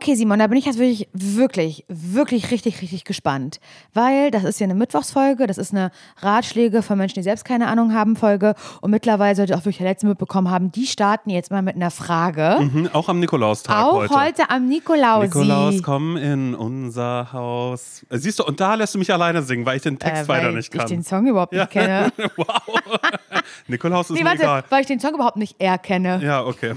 [0.00, 3.58] Okay, Simon, da bin ich jetzt wirklich, wirklich, wirklich richtig, richtig gespannt.
[3.94, 7.66] Weil das ist ja eine Mittwochsfolge, das ist eine Ratschläge von Menschen, die selbst keine
[7.66, 8.54] Ahnung haben, Folge.
[8.80, 11.90] Und mittlerweile sollte auch wirklich der letzte mitbekommen haben, die starten jetzt mal mit einer
[11.90, 12.58] Frage.
[12.60, 14.14] Mhm, auch am Nikolaustag auch heute.
[14.14, 15.26] heute am Nikolausi.
[15.26, 18.06] Nikolaus, komm in unser Haus.
[18.08, 20.28] Äh, Siehst du, und da lässt du mich alleine singen, weil ich den Text Äh,
[20.28, 20.86] weiter weil nicht ich kann.
[20.88, 22.12] den Song überhaupt nicht kenne.
[22.36, 22.46] wow.
[23.66, 24.62] Nikolaus ist Nee, warte, egal.
[24.70, 26.20] weil ich den Song überhaupt nicht erkenne.
[26.22, 26.74] Ja, okay.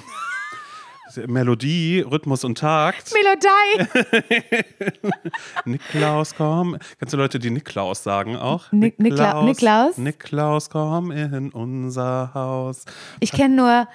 [1.27, 3.11] Melodie, Rhythmus und Takt.
[3.13, 3.87] Melodie.
[5.65, 6.77] Niklaus, komm.
[6.99, 8.71] Kennst du Leute, die Niklaus sagen auch?
[8.71, 9.97] Nik- Nikla- Niklaus?
[9.97, 12.85] Niklaus, komm in unser Haus.
[13.19, 13.87] Ich kenne nur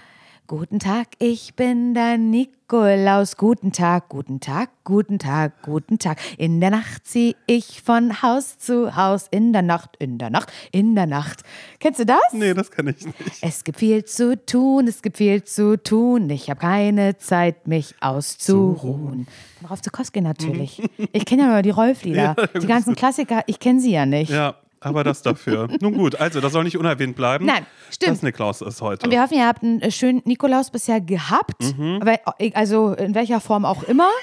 [0.48, 3.36] Guten Tag, ich bin der Nikolaus.
[3.36, 6.20] Guten Tag, guten Tag, guten Tag, guten Tag.
[6.38, 9.26] In der Nacht zieh ich von Haus zu Haus.
[9.32, 11.42] In der Nacht, in der Nacht, in der Nacht.
[11.80, 12.20] Kennst du das?
[12.30, 13.18] Nee, das kann ich nicht.
[13.40, 16.30] Es gibt viel zu tun, es gibt viel zu tun.
[16.30, 19.26] Ich habe keine Zeit, mich auszuruhen.
[19.58, 20.80] Von Rolf Zukowski natürlich.
[21.12, 22.36] Ich kenne ja nur die Rolf-Lieder.
[22.62, 24.30] die ganzen Klassiker, ich kenne sie ja nicht.
[24.30, 24.54] Ja,
[24.86, 25.68] aber das dafür.
[25.80, 27.44] Nun gut, also das soll nicht unerwähnt bleiben.
[27.44, 28.12] Nein, stimmt.
[28.12, 29.10] Das Niklaus ist heute.
[29.10, 31.62] Wir hoffen, ihr habt einen äh, schönen Nikolaus bisher gehabt.
[32.00, 34.08] Aber, äh, also in welcher Form auch immer.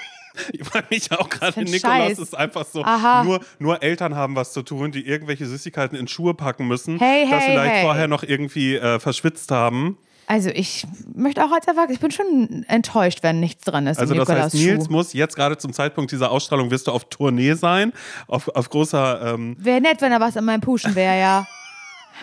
[0.51, 2.17] Ich frage mich auch gerade, Nikolaus Scheiß?
[2.17, 3.23] ist einfach so, Aha.
[3.23, 7.27] nur, nur Eltern haben was zu tun, die irgendwelche Süßigkeiten in Schuhe packen müssen, Hey,
[7.29, 7.83] hey, vielleicht hey.
[7.83, 9.95] vorher noch irgendwie äh, verschwitzt haben.
[10.27, 14.13] Also ich möchte auch als Erwachsener, ich bin schon enttäuscht, wenn nichts dran ist Also
[14.13, 14.77] das heißt, Nikolaus-Schuh.
[14.77, 17.93] Nils muss jetzt gerade zum Zeitpunkt dieser Ausstrahlung, wirst du auf Tournee sein,
[18.27, 19.33] auf, auf großer...
[19.33, 21.47] Ähm, Wäre nett, wenn da was in meinem Puschen wäre, ja.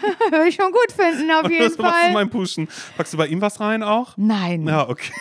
[0.31, 2.13] Würde ich schon gut finden, auf jeden was machst du Fall.
[2.13, 2.69] mein Puschen?
[2.97, 4.15] Packst du bei ihm was rein auch?
[4.17, 5.13] Nein, Ja, okay.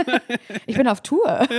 [0.66, 1.46] ich bin auf Tour.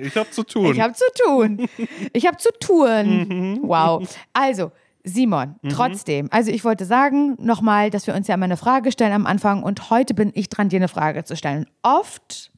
[0.00, 0.72] Ich hab zu tun.
[0.72, 1.68] Ich habe zu tun.
[2.12, 3.26] Ich habe zu tun.
[3.28, 3.58] Mhm.
[3.62, 4.08] Wow.
[4.32, 4.70] Also,
[5.04, 9.12] Simon, trotzdem, also ich wollte sagen nochmal, dass wir uns ja immer eine Frage stellen
[9.12, 11.66] am Anfang und heute bin ich dran, dir eine Frage zu stellen.
[11.82, 12.50] Oft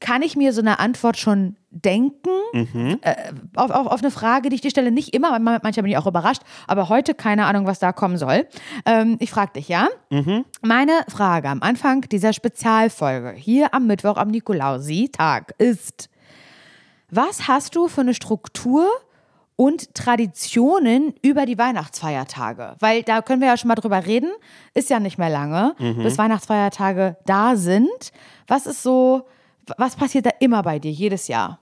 [0.00, 2.98] kann ich mir so eine Antwort schon denken Mhm.
[3.02, 3.14] äh,
[3.56, 4.90] auf, auf, auf eine Frage, die ich dir stelle.
[4.92, 8.16] Nicht immer, man- manchmal bin ich auch überrascht, aber heute keine Ahnung, was da kommen
[8.16, 8.46] soll.
[8.86, 9.88] Ähm, ich frage dich, ja?
[10.10, 10.44] Mhm.
[10.62, 16.08] Meine Frage am Anfang dieser Spezialfolge hier am Mittwoch am Nikolausi-Tag ist,
[17.10, 18.86] was hast du für eine Struktur
[19.60, 22.76] und Traditionen über die Weihnachtsfeiertage?
[22.78, 24.30] Weil da können wir ja schon mal drüber reden.
[24.72, 28.12] Ist ja nicht mehr lange, bis Weihnachtsfeiertage da sind.
[28.46, 29.26] Was ist so,
[29.76, 31.58] was passiert da immer bei dir jedes Jahr?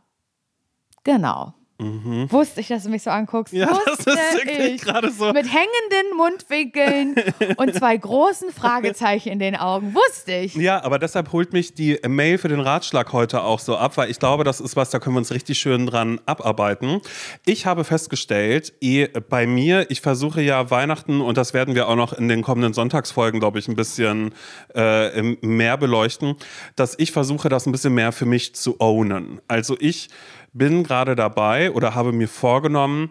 [1.05, 1.55] Genau.
[1.79, 3.53] Wusste ich, dass du mich so anguckst.
[3.53, 4.83] Ja, das Wusste ist wirklich ich.
[4.83, 5.33] gerade so.
[5.33, 7.15] Mit hängenden Mundwinkeln
[7.57, 9.95] und zwei großen Fragezeichen in den Augen.
[9.95, 10.55] Wusste ich.
[10.55, 14.11] Ja, aber deshalb holt mich die Mail für den Ratschlag heute auch so ab, weil
[14.11, 17.01] ich glaube, das ist was, da können wir uns richtig schön dran abarbeiten.
[17.45, 21.97] Ich habe festgestellt, eh, bei mir, ich versuche ja Weihnachten, und das werden wir auch
[21.97, 24.35] noch in den kommenden Sonntagsfolgen, glaube ich, ein bisschen
[24.75, 26.37] äh, mehr beleuchten,
[26.75, 29.41] dass ich versuche, das ein bisschen mehr für mich zu ownen.
[29.47, 30.09] Also ich
[30.57, 33.11] bin gerade dabei oder habe mir vorgenommen,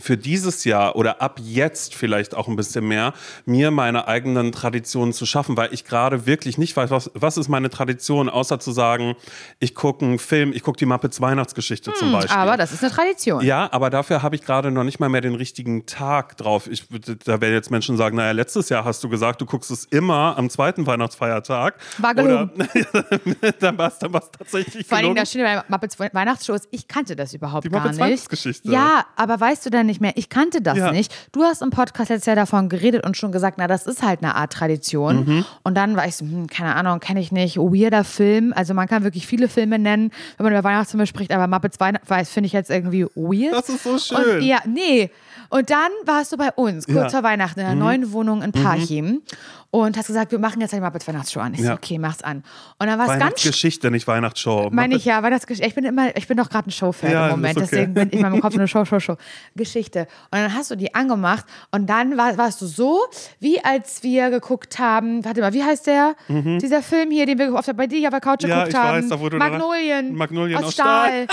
[0.00, 3.12] für dieses Jahr oder ab jetzt vielleicht auch ein bisschen mehr,
[3.46, 7.48] mir meine eigenen Traditionen zu schaffen, weil ich gerade wirklich nicht weiß, was, was ist
[7.48, 9.14] meine Tradition, außer zu sagen,
[9.58, 12.36] ich gucke einen Film, ich gucke die Muppets Weihnachtsgeschichte zum Beispiel.
[12.36, 13.44] Aber das ist eine Tradition.
[13.44, 16.68] Ja, aber dafür habe ich gerade noch nicht mal mehr den richtigen Tag drauf.
[16.70, 16.84] Ich,
[17.24, 20.36] da werden jetzt Menschen sagen, naja, letztes Jahr hast du gesagt, du guckst es immer
[20.36, 21.78] am zweiten Weihnachtsfeiertag.
[21.98, 22.50] War gelogen.
[22.54, 26.68] Oder dann war es dann war's tatsächlich Vor allem das Schöne bei Muppets Weihnachtsshow ist,
[26.70, 28.06] ich kannte das überhaupt Die gar Muppets nicht.
[28.06, 28.70] Weihnachtsgeschichte.
[28.70, 30.92] Ja, aber weißt du dann nicht mehr, ich kannte das Ja.
[30.92, 31.12] nicht.
[31.32, 34.22] Du hast im Podcast letztes Jahr davon geredet und schon gesagt, na, das ist halt
[34.22, 35.24] eine Art Tradition.
[35.24, 35.44] Mhm.
[35.64, 38.52] Und dann war ich so, hm, keine Ahnung, kenne ich nicht, weirder Film.
[38.54, 42.30] Also man kann wirklich viele Filme nennen, wenn man über Weihnachtsfilme spricht, aber Muppets Weihnachts
[42.30, 43.54] finde ich jetzt irgendwie weird.
[43.54, 44.36] Das ist so schön.
[44.36, 45.10] Und, ja, nee.
[45.50, 47.04] Und dann warst du bei uns, kurz Ja.
[47.06, 47.10] Mhm.
[47.10, 49.22] vor Weihnachten, in der neuen Wohnung in Parchim
[49.70, 51.54] und hast gesagt, wir machen jetzt eine Muppets Weihnachtsshow an.
[51.54, 51.74] Ich so, Ja.
[51.74, 52.42] okay, mach's an.
[52.78, 54.68] Und dann war es ganz Weihnachtsgeschichte, nicht Weihnachtsshow.
[54.72, 57.30] meine ich ja, Gesch- ich bin immer, ich bin doch gerade ein Showfan Ja, im
[57.32, 57.66] Moment, okay.
[57.70, 59.16] deswegen bin ich in meinem Kopf eine Show, Show, Show.
[59.56, 60.00] Geschichte.
[60.30, 63.00] Und dann hast du die angemacht und dann war, warst du so,
[63.40, 66.14] wie als wir geguckt haben, warte mal, wie heißt der?
[66.28, 68.48] Dieser Film hier, den wir oft bei dir auf der Couch Mhm.
[68.50, 69.02] Ja, geguckt ich haben.
[69.02, 70.14] weiß, da du Magnolien.
[70.14, 71.26] Magnolien aus, aus Stahl.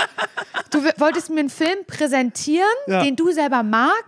[0.70, 4.05] du w- wolltest mir einen Film präsentieren, den du selber magst.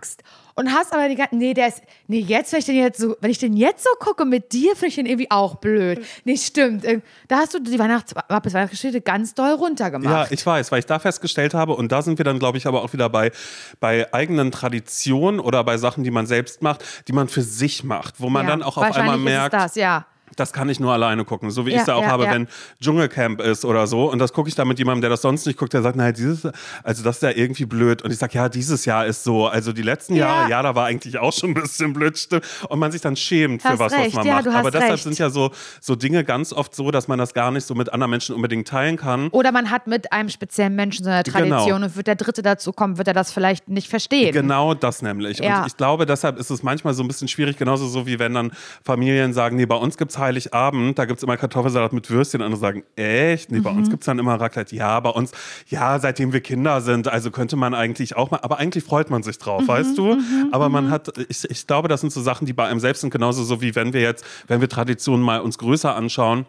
[0.55, 3.15] Und hast aber die ganzen, nee, der ist, nee, jetzt, wenn ich den jetzt so,
[3.21, 6.05] wenn ich den jetzt so gucke mit dir, finde ich den irgendwie auch blöd.
[6.25, 6.85] Nee, stimmt.
[7.29, 10.29] Da hast du die Weihnachts Weihnachtsgeschichte ganz doll runtergemacht.
[10.29, 12.67] Ja, ich weiß, weil ich da festgestellt habe, und da sind wir dann, glaube ich,
[12.67, 13.31] aber auch wieder bei,
[13.79, 18.19] bei eigenen Traditionen oder bei Sachen, die man selbst macht, die man für sich macht,
[18.19, 20.05] wo man Ja, dann auch auf einmal merkt, Ist das, ja.
[20.35, 22.25] Das kann ich nur alleine gucken, so wie ich Ja, es ja auch ja, habe,
[22.25, 22.31] ja.
[22.31, 22.47] wenn
[22.81, 24.09] Dschungelcamp ist oder so.
[24.11, 26.11] Und das gucke ich dann mit jemandem, der das sonst nicht guckt, der sagt, naja,
[26.11, 26.47] dieses,
[26.83, 28.01] also das ist ja irgendwie blöd.
[28.01, 29.47] Und ich sage, ja, dieses Jahr ist so.
[29.47, 30.25] Also die letzten Ja.
[30.27, 32.17] Jahre, ja, da war eigentlich auch schon ein bisschen blöd.
[32.17, 32.43] stimmt.
[32.69, 34.47] Und man sich dann schämt für Hast was, recht, was man macht.
[34.47, 35.03] Aber deshalb recht.
[35.03, 37.91] sind ja so, so Dinge ganz oft so, dass man das gar nicht so mit
[37.91, 39.27] anderen Menschen unbedingt teilen kann.
[39.29, 41.37] Oder man hat mit einem speziellen Menschen so eine Genau.
[41.57, 44.31] Tradition und wird der Dritte dazu kommen, wird er das vielleicht nicht verstehen.
[44.33, 45.41] Genau das nämlich.
[45.41, 48.33] Und ich glaube, deshalb ist es manchmal so ein bisschen schwierig, genauso so wie wenn
[48.33, 48.51] dann
[48.83, 52.41] Familien sagen, nee, bei uns gibt's Heiligabend, da gibt's immer Kartoffelsalat mit Würstchen.
[52.41, 53.51] Andere sagen, echt?
[53.51, 53.77] Nee, bei Mhm.
[53.77, 54.75] uns gibt's dann immer Raclette.
[54.75, 55.31] Ja, bei uns,
[55.67, 59.23] ja, seitdem wir Kinder sind, also könnte man eigentlich auch mal, aber eigentlich freut man
[59.23, 60.17] sich Mhm, drauf, weißt du?
[60.51, 63.09] aber man hat, ich, ich glaube, das sind so Sachen, die bei einem selbst sind,
[63.11, 66.45] genauso so wie wenn wir jetzt, wenn wir Traditionen mal uns größer anschauen,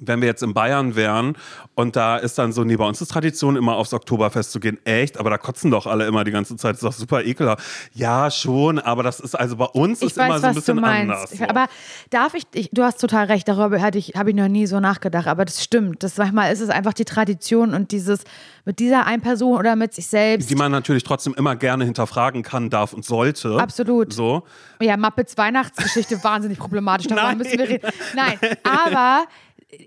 [0.00, 1.36] wenn wir jetzt in Bayern wären
[1.74, 4.78] und da ist dann so, nee, bei uns ist Tradition, immer aufs Oktoberfest zu gehen.
[4.84, 5.18] Echt?
[5.18, 6.72] Aber da kotzen doch alle immer die ganze Zeit.
[6.74, 7.62] Das ist doch super ekelhaft.
[7.92, 10.76] Ja, schon, aber das ist, also bei uns Ich ist immer weiß, so ein bisschen
[10.80, 11.12] meinst.
[11.12, 11.30] anders.
[11.30, 11.44] So.
[11.44, 11.66] Aber
[12.10, 14.80] darf ich, ich, du hast total recht, darüber hatte ich, habe ich noch nie so
[14.80, 16.02] nachgedacht, aber das stimmt.
[16.02, 18.20] Das, manchmal ist es einfach die Tradition und dieses
[18.64, 20.48] mit dieser einen Person oder mit sich selbst.
[20.48, 23.58] die man natürlich trotzdem immer gerne hinterfragen kann, darf und sollte.
[23.60, 24.12] Absolut.
[24.12, 24.44] So.
[24.80, 27.06] Ja, Muppets Weihnachtsgeschichte wahnsinnig problematisch.
[27.06, 27.38] Darüber Nein.
[27.38, 27.88] müssen wir reden.
[28.14, 29.24] Nein, aber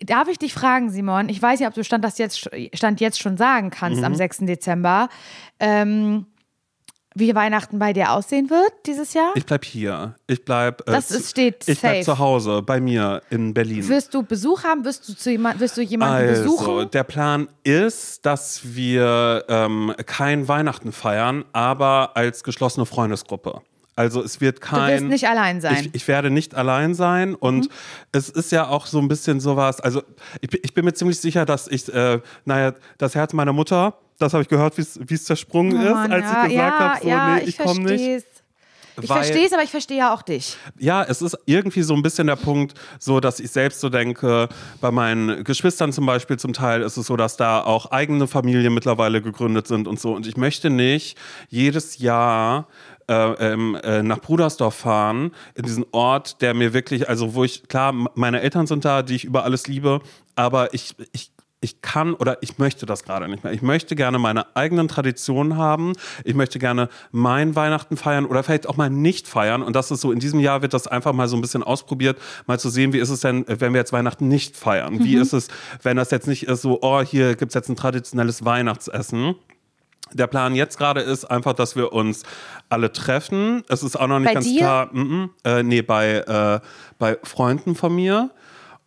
[0.06, 1.30] darf ich dich fragen, Simon?
[1.30, 4.06] Ich weiß nicht, ob du Stand, das jetzt, Stand jetzt schon sagen kannst Mhm.
[4.06, 4.46] am 6.
[4.46, 5.10] Dezember,
[5.60, 6.26] ähm,
[7.20, 9.32] wie Weihnachten bei dir aussehen wird dieses Jahr.
[9.36, 10.14] Ich bleib hier.
[10.28, 10.82] Ich bleib.
[10.88, 12.06] Äh, Das zu- ist- steht Ich bleib safe.
[12.06, 13.88] zu Hause bei mir in Berlin.
[13.88, 14.86] Wirst du Besuch haben?
[14.86, 16.92] Wirst du, zu jemand, wirst du jemanden Also, besuchen?
[16.92, 23.62] der Plan ist, dass wir ähm, kein Weihnachten feiern, aber als geschlossene Freundesgruppe.
[23.98, 24.94] Also es wird Du kein.
[24.94, 25.76] wirst nicht allein sein.
[25.88, 27.72] Ich, ich werde nicht allein sein und Mhm.
[28.12, 30.04] es ist ja auch so ein bisschen sowas, also
[30.40, 33.96] ich, bin- ich bin mir ziemlich sicher, dass ich, äh, naja, das Herz meiner Mutter,
[34.20, 37.00] das habe ich gehört, wie es zersprungen Oh ist, als ja, ich gesagt ja, habe,
[37.02, 38.26] so, ja, nee, ich, komme nicht.
[39.00, 40.58] Ich verstehe es, aber ich verstehe ja auch dich.
[40.80, 44.50] Ja, es ist irgendwie so ein bisschen der Punkt, so dass ich selbst so denke,
[44.82, 48.74] bei meinen Geschwistern zum Beispiel zum Teil ist es so, dass da auch eigene Familien
[48.74, 50.14] mittlerweile gegründet sind und so.
[50.16, 51.16] Und ich möchte nicht
[51.50, 52.68] jedes Jahr
[53.08, 57.68] äh, ähm, äh, nach Brudersdorf fahren, in diesen Ort, der mir wirklich, also wo ich,
[57.68, 60.02] klar, meine Eltern sind da, die ich über alles liebe,
[60.36, 63.52] aber ich, ich ich kann oder ich möchte das gerade nicht mehr.
[63.52, 65.94] Ich möchte gerne meine eigenen Traditionen haben.
[66.24, 69.64] Ich möchte gerne mein Weihnachten feiern oder vielleicht auch mal nicht feiern.
[69.64, 72.20] Und das ist so, in diesem Jahr wird das einfach mal so ein bisschen ausprobiert,
[72.46, 75.04] mal zu sehen, wie ist es denn, wenn wir jetzt Weihnachten nicht feiern?
[75.04, 75.48] Wie ist es,
[75.82, 79.36] wenn das jetzt nicht ist so, oh, hier gibt es jetzt ein traditionelles Weihnachtsessen.
[80.14, 82.24] Der Plan jetzt gerade ist einfach, dass wir uns
[82.70, 83.64] alle treffen.
[83.68, 84.60] Es ist auch noch nicht Bei ganz dir?
[84.60, 86.60] klar, mm -mm, äh, nee, bei, äh,
[86.98, 88.32] bei Freunden von mir.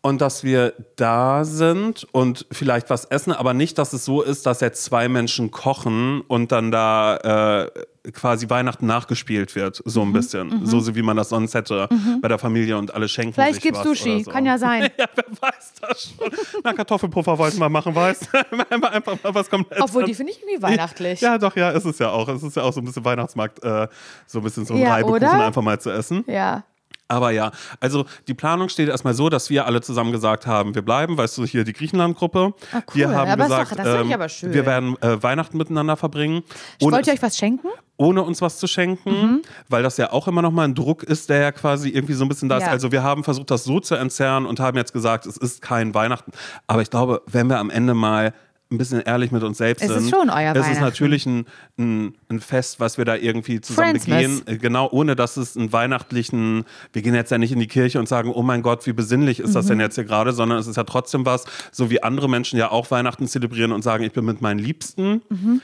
[0.03, 4.47] Und dass wir da sind und vielleicht was essen, aber nicht, dass es so ist,
[4.47, 10.09] dass jetzt zwei Menschen kochen und dann da äh, quasi Weihnachten nachgespielt wird, so Mhm,
[10.09, 10.67] ein bisschen.
[10.67, 11.87] So, so wie man das sonst hätte
[12.23, 14.31] bei der Familie und alle schenken Vielleicht sich gibt's was Sushi, so.
[14.31, 14.89] kann ja sein.
[14.99, 16.31] Ja, wer weiß das schon.
[16.65, 18.39] Na, Kartoffelpuffer wollten wir machen, weißt du?
[18.71, 21.21] Einfach mal was kommt Obwohl, die finde ich irgendwie weihnachtlich.
[21.21, 22.27] ja, doch, ja, ist es ja auch.
[22.29, 23.87] Es ist ja auch so ein bisschen Weihnachtsmarkt, äh,
[24.27, 26.25] so ein bisschen so ein Ja, Reibekuchen einfach mal zu essen.
[26.27, 26.65] Ja.
[27.11, 30.83] Aber ja, also die Planung steht erstmal so, dass wir alle zusammen gesagt haben, wir
[30.83, 32.55] bleiben, weißt du, hier die Griechenland-Gruppe.
[32.73, 32.83] Ah, cool.
[32.95, 34.53] Wir haben Aber ist gesagt, doch- ich ähm, aber schön.
[34.55, 36.43] wir werden äh, Weihnachten miteinander verbringen.
[36.81, 37.67] Ohne, Wollt ihr euch was schenken?
[37.97, 39.43] ohne uns was zu schenken, Mhm.
[39.69, 42.25] weil das ja auch immer noch mal ein Druck ist, der ja quasi irgendwie so
[42.25, 42.63] ein bisschen da ist.
[42.65, 42.71] Ja.
[42.71, 45.93] Also wir haben versucht, das so zu entzerren und haben jetzt gesagt, es ist kein
[45.95, 46.31] Weihnachten.
[46.67, 48.33] Aber ich glaube, wenn wir am Ende mal
[48.73, 51.45] ein bisschen ehrlich mit uns selbst Es ist sind, schon euer es ist natürlich ein,
[51.77, 54.41] ein, ein Fest, was wir da irgendwie zusammen Friendsmas.
[54.43, 54.59] begehen.
[54.61, 58.09] Genau, ohne dass es einen weihnachtlichen, wir gehen jetzt ja nicht in die Kirche und
[58.09, 59.69] sagen, oh mein Gott, wie besinnlich ist das Mhm.
[59.71, 62.71] denn jetzt hier gerade, sondern es ist ja trotzdem was, so wie andere Menschen ja
[62.71, 65.23] auch Weihnachten zelebrieren und sagen, ich bin mit meinen Liebsten.
[65.29, 65.61] Mhm.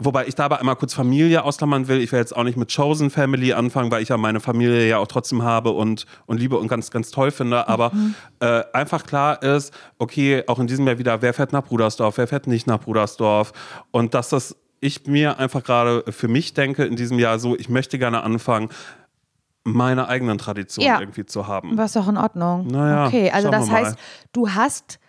[0.00, 2.00] Wobei ich dabei einmal kurz Familie ausklammern will.
[2.00, 4.98] Ich will jetzt auch nicht mit Chosen Family anfangen, weil ich ja meine Familie ja
[4.98, 7.66] auch trotzdem habe und, und liebe und ganz, ganz toll finde.
[7.66, 8.14] Aber Mhm.
[8.38, 12.28] äh, einfach klar ist, okay, auch in diesem Jahr wieder, wer fährt nach Brudersdorf, wer
[12.28, 13.52] fährt nicht nach Brudersdorf.
[13.90, 17.68] Und dass das ich mir einfach gerade für mich denke in diesem Jahr so, ich
[17.68, 18.68] möchte gerne anfangen,
[19.64, 21.00] meine eigenen Traditionen Ja.
[21.00, 21.76] irgendwie zu haben.
[21.76, 22.68] Was doch in Ordnung.
[22.68, 23.98] Naja, okay, also das heißt,
[24.32, 25.00] du hast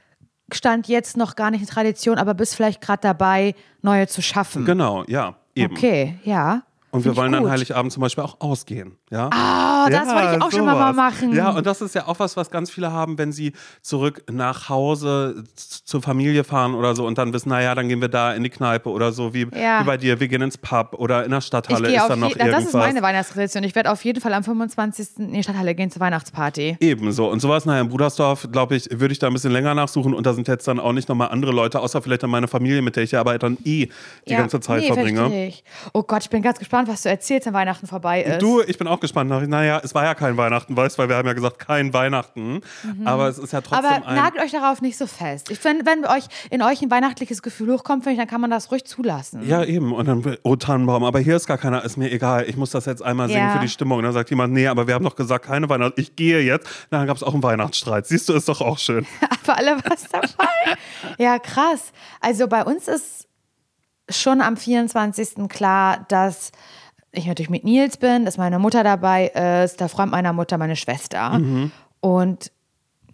[0.55, 4.65] Stand jetzt noch gar nicht eine Tradition, aber bist vielleicht gerade dabei, neue zu schaffen.
[4.65, 5.75] Genau, ja, eben.
[5.75, 6.63] Okay, ja.
[6.91, 7.49] Und wir Find wollen dann.
[7.49, 8.97] Heiligabend zum Beispiel auch ausgehen.
[9.11, 9.29] Ja?
[9.31, 11.33] Ah, das wollte ich auch schon mal, machen.
[11.35, 14.69] Ja, und das ist ja auch was, was ganz viele haben, wenn sie zurück nach
[14.69, 18.43] Hause zur Familie fahren oder so und dann wissen, naja, dann gehen wir da in
[18.43, 19.81] die Kneipe oder so, wie, Ja.
[19.81, 22.35] wie bei dir, wir gehen ins Pub oder in der Stadthalle ist dann noch je,
[22.35, 22.65] das irgendwas.
[22.65, 23.63] ist meine Weihnachtstradition.
[23.63, 25.07] Ich werde auf jeden Fall am 25.
[25.19, 26.77] in die Stadthalle gehen zur Weihnachtsparty.
[26.79, 27.29] Ebenso.
[27.29, 30.25] Und sowas, naja, in Brudersdorf, glaube ich, würde ich da ein bisschen länger nachsuchen und
[30.25, 32.95] da sind jetzt dann auch nicht nochmal andere Leute, außer vielleicht dann meine Familie, mit
[32.95, 33.87] der ich ja aber dann eh
[34.27, 35.19] die Ja, ganze Zeit nee, verbringe.
[35.19, 35.63] verstehe Ich.
[35.93, 36.78] Oh Gott, ich bin ganz gespannt.
[36.79, 38.41] Gespannt, was du erzählst, wenn Weihnachten vorbei ist.
[38.41, 39.29] Du, ich bin auch gespannt.
[39.49, 42.61] Naja, es war ja kein Weihnachten, weißt du, weil wir haben ja gesagt, kein Weihnachten.
[43.05, 43.95] Aber es ist ja trotzdem Mhm.
[43.97, 44.15] Aber ein...
[44.15, 45.49] nagelt euch darauf nicht so fest.
[45.51, 48.49] Ich finde, wenn euch in euch ein weihnachtliches Gefühl hochkommt, finde ich, dann kann man
[48.49, 49.47] das ruhig zulassen.
[49.47, 49.93] Ja, eben.
[49.93, 52.45] Und dann, oh Tannenbaum, aber hier ist gar keiner, ist mir egal.
[52.47, 53.53] Ich muss das jetzt einmal singen Ja.
[53.53, 53.97] für die Stimmung.
[53.99, 55.99] Und dann sagt jemand, nee, aber wir haben doch gesagt, keine Weihnachten.
[55.99, 56.67] Ich gehe jetzt.
[56.91, 58.07] Na, dann gab es auch einen Weihnachtsstreit.
[58.07, 59.05] Siehst du, ist doch auch schön.
[59.43, 60.27] Für alle was dabei.
[61.17, 61.91] ja, krass.
[62.21, 63.27] Also bei uns ist
[64.09, 65.47] schon am 24.
[65.49, 66.51] klar, dass
[67.11, 69.27] ich natürlich mit Nils bin, dass meine Mutter dabei
[69.63, 71.39] ist, der Freund meiner Mutter, meine Schwester.
[72.01, 72.51] Und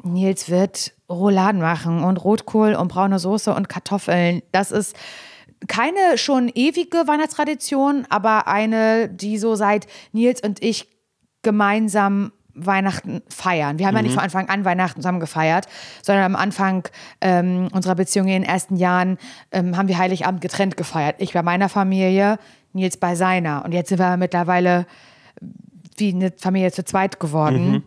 [0.03, 4.41] Nils wird Rouladen machen und Rotkohl und braune Soße und Kartoffeln.
[4.51, 4.95] Das ist
[5.67, 10.87] keine schon ewige Weihnachtstradition, aber eine, die so seit Nils und ich
[11.41, 13.77] gemeinsam Weihnachten feiern.
[13.79, 15.67] Wir haben ja nicht von Anfang an Weihnachten zusammen gefeiert,
[16.01, 16.87] sondern am Anfang
[17.21, 19.17] ähm, unserer Beziehung in den ersten Jahren
[19.51, 21.15] ähm, haben wir Heiligabend getrennt gefeiert.
[21.19, 22.39] Ich bei meiner Familie,
[22.73, 23.63] Nils bei seiner.
[23.65, 24.85] Und jetzt sind wir mittlerweile
[25.97, 27.83] wie eine Familie zu zweit geworden.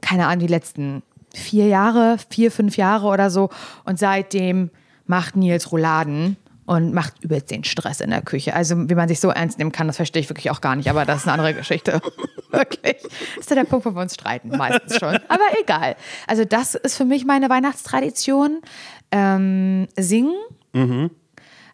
[0.00, 1.02] Keine Ahnung, die letzten
[1.34, 3.50] vier Jahre, vier, fünf Jahre oder so.
[3.84, 4.70] Und seitdem
[5.06, 6.36] macht Nils Rouladen
[6.72, 8.54] und macht übelst den Stress in der Küche.
[8.54, 10.88] Also, wie man sich so ernst nehmen kann, das verstehe ich wirklich auch gar nicht.
[10.88, 12.00] Aber das ist eine andere Geschichte.
[12.50, 12.96] wirklich.
[13.02, 15.16] Das ist ja der Punkt, wo wir uns streiten, meistens schon.
[15.28, 15.96] Aber egal.
[16.26, 18.62] Also, das ist für mich meine Weihnachtstradition.
[19.10, 20.34] Ähm, singen.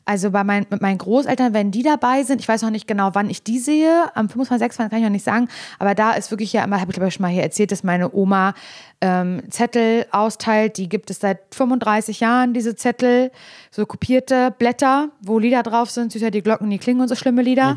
[0.08, 3.10] Also bei mein, mit meinen Großeltern, wenn die dabei sind, ich weiß noch nicht genau,
[3.12, 4.78] wann ich die sehe, am 25.
[4.78, 5.48] kann ich noch nicht sagen,
[5.78, 7.84] aber da ist wirklich ja immer, habe ich glaube ich schon mal hier erzählt, dass
[7.84, 8.54] meine Oma
[9.02, 13.30] ähm, Zettel austeilt, die gibt es seit 35 Jahren, diese Zettel,
[13.70, 17.42] so kopierte Blätter, wo Lieder drauf sind, süßer die Glocken, die klingen und so schlimme
[17.42, 17.76] Lieder.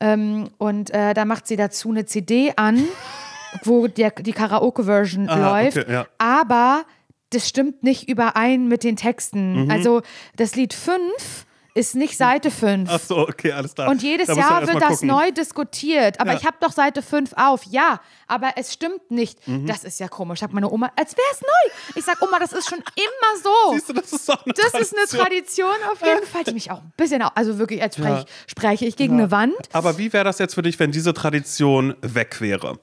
[0.00, 2.82] Ähm, und äh, da macht sie dazu eine CD an,
[3.62, 6.06] wo der, die Karaoke-Version läuft, okay, ja.
[6.18, 6.82] aber
[7.30, 9.66] das stimmt nicht überein mit den Texten.
[9.66, 9.70] Mhm.
[9.70, 10.02] Also
[10.34, 11.46] das Lied 5
[11.78, 12.88] ist nicht Seite 5.
[12.92, 13.88] Ach so, okay, alles klar.
[13.88, 15.08] Und jedes Da Jahr wird das gucken.
[15.08, 16.20] neu diskutiert.
[16.20, 16.38] Aber Ja.
[16.38, 17.62] ich habe doch Seite 5 auf.
[17.64, 19.46] Ja, aber es stimmt nicht.
[19.46, 19.66] Mhm.
[19.66, 20.40] Das ist ja komisch.
[20.40, 21.98] Sagt meine Oma, als wäre es neu.
[21.98, 23.74] Ich sag, Oma, das ist schon immer so.
[23.74, 26.70] Siehst du, das ist auch eine Das ist eine Tradition auf jeden Fall, die mich
[26.70, 30.12] auch ein bisschen, also wirklich, als spreche, ich, spreche ich gegen eine Wand, Aber wie
[30.12, 32.78] wäre das jetzt für dich, wenn diese Tradition weg wäre?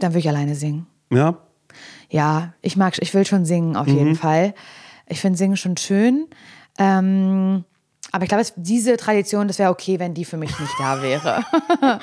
[0.00, 0.86] dann würde ich alleine singen.
[1.10, 1.38] Ja?
[2.10, 3.98] Ja, ich mag, ich will schon singen auf Mhm.
[3.98, 4.54] jeden Fall.
[5.06, 6.26] Ich finde Singen schon schön.
[6.78, 7.64] Ähm,
[8.12, 11.02] aber ich glaube, es- diese Tradition, das wäre okay, wenn die für mich nicht da
[11.02, 11.44] wäre.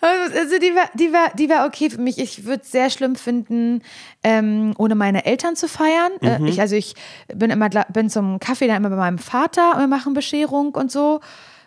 [0.00, 2.18] also die wäre die wär, die wär okay für mich.
[2.18, 3.82] Ich würde es sehr schlimm finden,
[4.22, 6.12] ähm, ohne meine Eltern zu feiern.
[6.20, 6.94] Äh, ich, also ich
[7.34, 10.92] bin immer bin zum Kaffee dann immer bei meinem Vater und wir machen Bescherung und
[10.92, 11.20] so.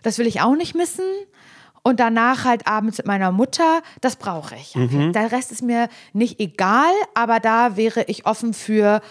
[0.04, 1.06] Das will ich auch nicht missen.
[1.84, 4.76] Und danach halt abends mit meiner Mutter, das brauche ich.
[5.14, 9.02] Der Rest ist mir nicht egal, aber da wäre ich offen für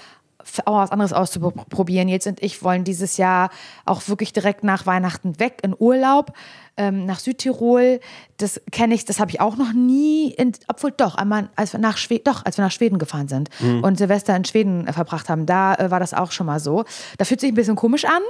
[0.65, 2.09] auch was anderes auszuprobieren.
[2.09, 3.51] Jetzt und ich wollen dieses Jahr
[3.85, 6.33] auch wirklich direkt nach Weihnachten weg in Urlaub
[6.77, 8.01] ähm, nach Südtirol.
[8.39, 11.81] Das kenne ich, das habe ich auch noch nie, in, obwohl doch, einmal, als wir
[11.81, 13.51] nach Schweden, doch, als wir nach Schweden gefahren sind
[13.83, 16.85] und Silvester in Schweden äh, verbracht haben, da äh, war das auch schon mal so.
[17.19, 18.23] Da fühlt sich ein bisschen komisch an,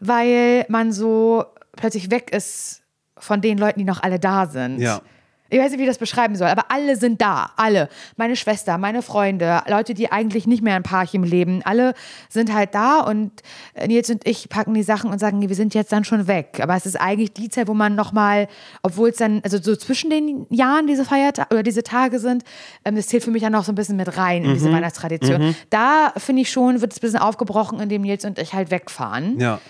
[0.00, 1.44] weil man so
[1.76, 2.82] plötzlich weg ist
[3.18, 4.80] von den Leuten, die noch alle da sind.
[4.80, 5.00] Ja.
[5.50, 7.50] Ich weiß nicht, wie ich das beschreiben soll, aber alle sind da.
[7.56, 7.88] Alle.
[8.16, 11.94] Meine Schwester, meine Freunde, Leute, die eigentlich nicht mehr ein Paarchen leben, alle
[12.28, 13.32] sind halt da und
[13.74, 16.60] äh, Nils und ich packen die Sachen und sagen, wir sind jetzt dann schon weg.
[16.62, 18.48] Aber es ist eigentlich die Zeit, wo man nochmal,
[18.82, 22.44] obwohl es dann, also so zwischen den Jahren diese Feiertage oder diese Tage sind,
[22.84, 25.54] ähm, das zählt für mich dann noch so ein bisschen mit rein in diese Weihnachtstradition.
[25.70, 29.38] Da finde ich schon, wird es ein bisschen aufgebrochen, indem Nils und ich halt wegfahren.
[29.40, 29.60] Ja.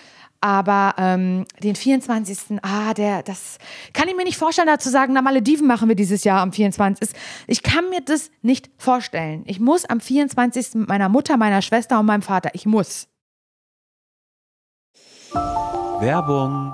[0.41, 2.61] Aber ähm, den 24.
[2.63, 3.59] Ah, der, das
[3.93, 7.11] kann ich mir nicht vorstellen, dazu sagen, na, Malediven machen wir dieses Jahr am 24.
[7.47, 9.43] Ich kann mir das nicht vorstellen.
[9.47, 10.75] Ich muss am 24.
[10.75, 12.51] mit meiner Mutter, meiner Schwester und meinem Vater.
[12.55, 13.07] Ich muss.
[16.01, 16.73] Werbung.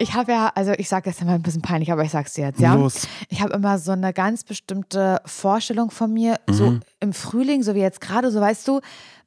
[0.00, 2.46] Ich habe ja, also ich sage jetzt immer ein bisschen peinlich, aber ich sag's dir
[2.46, 2.74] jetzt, ja.
[2.74, 3.08] Los.
[3.30, 7.80] Ich habe immer so eine ganz bestimmte Vorstellung von mir, so im Frühling, so wie
[7.80, 8.80] jetzt gerade, so weißt du,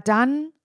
[0.00, 0.52] dann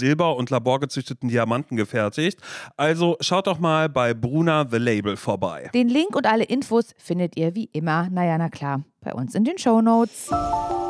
[0.00, 2.40] Silber und laborgezüchteten Diamanten gefertigt.
[2.76, 5.70] Also schaut doch mal bei Bruna The Label vorbei.
[5.72, 9.44] Den Link und alle Infos findet ihr wie immer, naja, na klar, bei uns in
[9.44, 10.30] den Shownotes.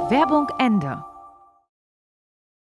[0.09, 1.05] Werbung Ende.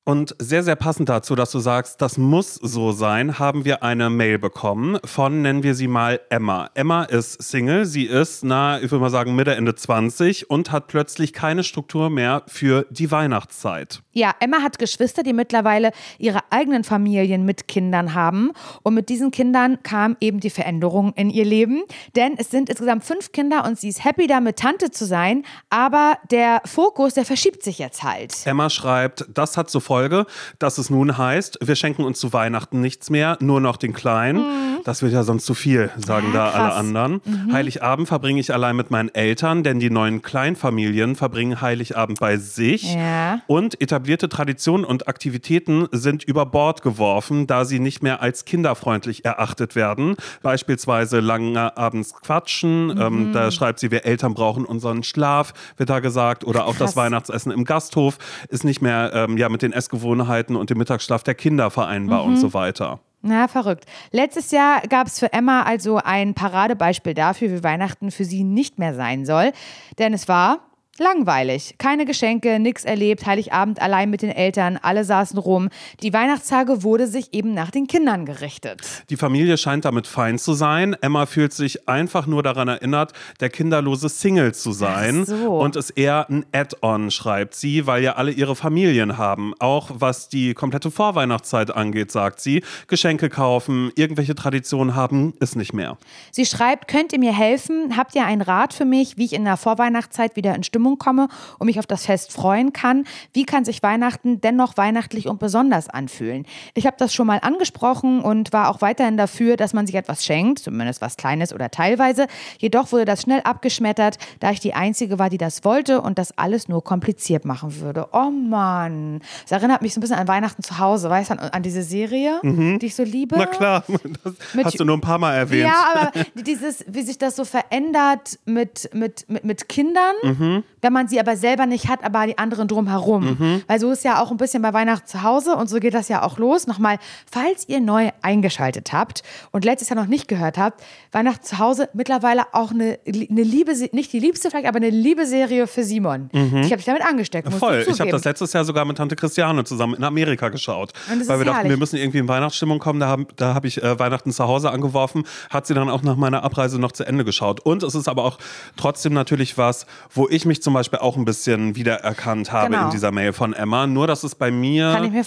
[0.10, 4.10] Und sehr, sehr passend dazu, dass du sagst, das muss so sein, haben wir eine
[4.10, 6.72] Mail bekommen von, nennen wir sie mal Emma.
[6.74, 10.88] Emma ist Single, sie ist, na, ich würde mal sagen, Mitte, Ende 20 und hat
[10.88, 14.02] plötzlich keine Struktur mehr für die Weihnachtszeit.
[14.20, 18.52] Ja, Emma hat Geschwister, die mittlerweile ihre eigenen Familien mit Kindern haben.
[18.84, 21.84] Und mit diesen Kindern kam eben die Veränderung in ihr Leben.
[22.18, 25.44] Denn es sind insgesamt fünf Kinder und sie ist happy damit, Tante zu sein.
[25.70, 28.34] Aber der Fokus, der verschiebt sich jetzt halt.
[28.46, 30.26] Emma schreibt, das hat zur Folge,
[30.60, 34.44] dass es nun heißt, wir schenken uns zu Weihnachten nichts mehr, nur noch den Kleinen.
[34.84, 36.34] Das wird ja sonst zu viel, sagen Mhm.
[36.34, 36.76] Ja, da alle krass.
[36.80, 37.22] anderen.
[37.54, 42.96] Heiligabend verbringe ich allein mit meinen Eltern, denn die neuen Kleinfamilien verbringen Heiligabend bei sich.
[42.96, 43.42] Ja.
[43.48, 43.76] Und
[44.10, 49.76] etablierte Traditionen und Aktivitäten sind über Bord geworfen, da sie nicht mehr als kinderfreundlich erachtet
[49.76, 50.16] werden.
[50.42, 52.88] Beispielsweise lange abends quatschen.
[52.88, 53.02] Mhm.
[53.02, 56.44] Ähm, da schreibt sie, wir Eltern brauchen unseren Schlaf, wird da gesagt.
[56.44, 56.96] Oder auch das Krass.
[56.96, 58.18] Weihnachtsessen im Gasthof
[58.50, 62.30] ist nicht mehr ähm, ja, mit den Essgewohnheiten und dem Mittagsschlaf der Kinder vereinbar Mhm.
[62.30, 63.00] und so weiter.
[63.22, 63.86] Na, verrückt.
[64.12, 68.80] Letztes Jahr gab es für Emma also ein Paradebeispiel dafür, wie Weihnachten für sie nicht
[68.80, 69.52] mehr sein soll.
[70.00, 70.69] Denn es war
[71.00, 71.76] langweilig.
[71.78, 75.70] Keine Geschenke, nix erlebt, Heiligabend allein mit den Eltern, alle saßen rum.
[76.02, 78.82] Die Weihnachtstage wurde sich eben nach den Kindern gerichtet.
[79.10, 80.96] Die Familie scheint damit fein zu sein.
[81.02, 85.22] Emma fühlt sich einfach nur daran erinnert, der kinderlose Single zu sein.
[85.24, 85.60] Ach so.
[85.60, 89.54] Und ist eher ein Add-on, schreibt sie, weil ja alle ihre Familien haben.
[89.60, 92.64] Auch was die komplette Vorweihnachtszeit angeht, sagt sie.
[92.88, 95.98] Geschenke kaufen, irgendwelche Traditionen haben, ist nicht mehr.
[96.32, 97.96] Sie schreibt, könnt ihr mir helfen?
[97.98, 101.28] Habt ihr einen Rat für mich, wie ich in der Vorweihnachtszeit wieder in Stimmung komme
[101.60, 103.06] und mich auf das Fest freuen kann?
[103.34, 106.46] Wie kann sich Weihnachten dennoch weihnachtlich und besonders anfühlen?
[106.74, 110.26] Ich habe das schon mal angesprochen und war auch weiterhin dafür, dass man sich etwas
[110.26, 112.28] schenkt, zumindest was Kleines oder teilweise.
[112.58, 116.38] Jedoch wurde das schnell abgeschmettert, da ich die Einzige war, die das wollte und das
[116.38, 118.08] alles nur kompliziert machen würde.
[118.14, 119.22] Oh Mann.
[119.44, 121.84] Das erinnert mich so ein bisschen an Weihnachten zu Hause, weißt du, an, an diese
[121.84, 123.36] Serie, die ich so liebe.
[123.38, 123.84] Na klar,
[124.24, 125.68] das Mit- hast du nur ein paar Mal erwähnt.
[125.70, 130.64] Ja, aber dieses, wie sich das so verändert mit, mit, mit, mit Kindern, Mhm.
[130.82, 133.38] Wenn man sie aber selber nicht hat, aber die anderen drumherum.
[133.40, 133.64] Mhm.
[133.68, 136.08] Weil so ist ja auch ein bisschen bei Weihnachten zu Hause und so geht das
[136.08, 136.68] ja auch los.
[136.68, 136.98] Nochmal,
[137.30, 141.90] falls ihr neu eingeschaltet habt und letztes Jahr noch nicht gehört habt, Weihnachten zu Hause
[141.94, 146.30] mittlerweile auch eine, eine Liebe, nicht die liebste vielleicht, aber eine Liebe-Serie für Simon.
[146.32, 147.54] Ich habe dich damit angesteckt, Mhm.
[147.60, 147.86] Voll.
[147.88, 150.92] Ich habe das letztes Jahr sogar mit Tante Christiane zusammen in Amerika geschaut.
[151.08, 151.70] Weil wir dachten, herrlich.
[151.72, 153.00] wir müssen irgendwie in Weihnachtsstimmung kommen.
[153.00, 155.24] Da habe da hab ich äh, Weihnachten zu Hause angeworfen.
[155.50, 157.60] Hat sie dann auch nach meiner Abreise noch zu Ende geschaut.
[157.62, 158.38] Und es ist aber auch
[158.78, 162.86] trotzdem natürlich was, wo ich mich zum zum Beispiel auch ein bisschen wiedererkannt habe Genau.
[162.86, 163.88] in dieser Mail von Emma.
[163.88, 165.24] Nur, dass es bei mir mir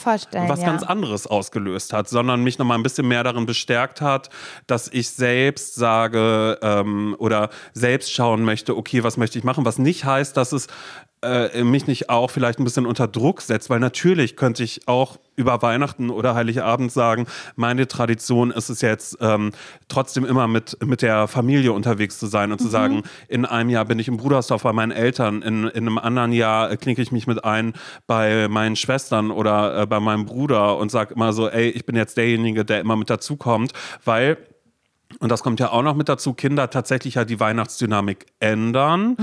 [0.49, 0.67] was ja.
[0.67, 4.29] ganz anderes ausgelöst hat, sondern mich nochmal ein bisschen mehr darin bestärkt hat,
[4.69, 9.79] dass ich selbst sage ähm, oder selbst schauen möchte, okay, was möchte ich machen, was
[9.79, 10.69] nicht heißt, dass es
[11.23, 15.19] äh, mich nicht auch vielleicht ein bisschen unter Druck setzt, weil natürlich könnte ich auch
[15.37, 19.53] über Weihnachten oder Heiligabend sagen, meine Tradition ist es jetzt ähm,
[19.89, 23.85] trotzdem immer mit, mit der Familie unterwegs zu sein und zu sagen, in einem Jahr
[23.85, 27.13] bin ich im Brudersdorf bei meinen Eltern, in, in einem anderen Jahr äh, klinke ich
[27.13, 27.73] mich mit ein
[28.07, 31.97] bei meinen Schwestern oder äh, bei meinem Bruder und sage immer so, ey, ich bin
[31.97, 33.73] jetzt derjenige, der immer mit dazukommt,
[34.05, 34.39] weil
[35.19, 39.17] und das kommt ja auch noch mit dazu, Kinder tatsächlich ja die Weihnachtsdynamik ändern.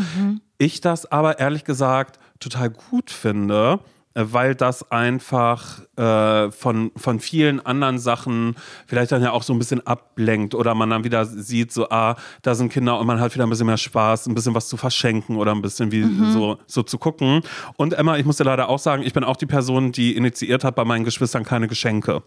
[0.61, 3.79] Ich das aber ehrlich gesagt total gut finde,
[4.13, 9.53] äh, weil das einfach äh, von, von vielen anderen Sachen vielleicht dann ja auch so
[9.53, 13.21] ein bisschen ablenkt oder man dann wieder sieht, so, ah, da sind Kinder und man
[13.21, 16.03] hat wieder ein bisschen mehr Spaß, ein bisschen was zu verschenken oder ein bisschen wie
[16.33, 17.41] so, so zu gucken.
[17.77, 20.65] Und Emma, ich muss dir leider auch sagen, ich bin auch die Person, die initiiert
[20.65, 22.21] hat bei meinen Geschwistern keine Geschenke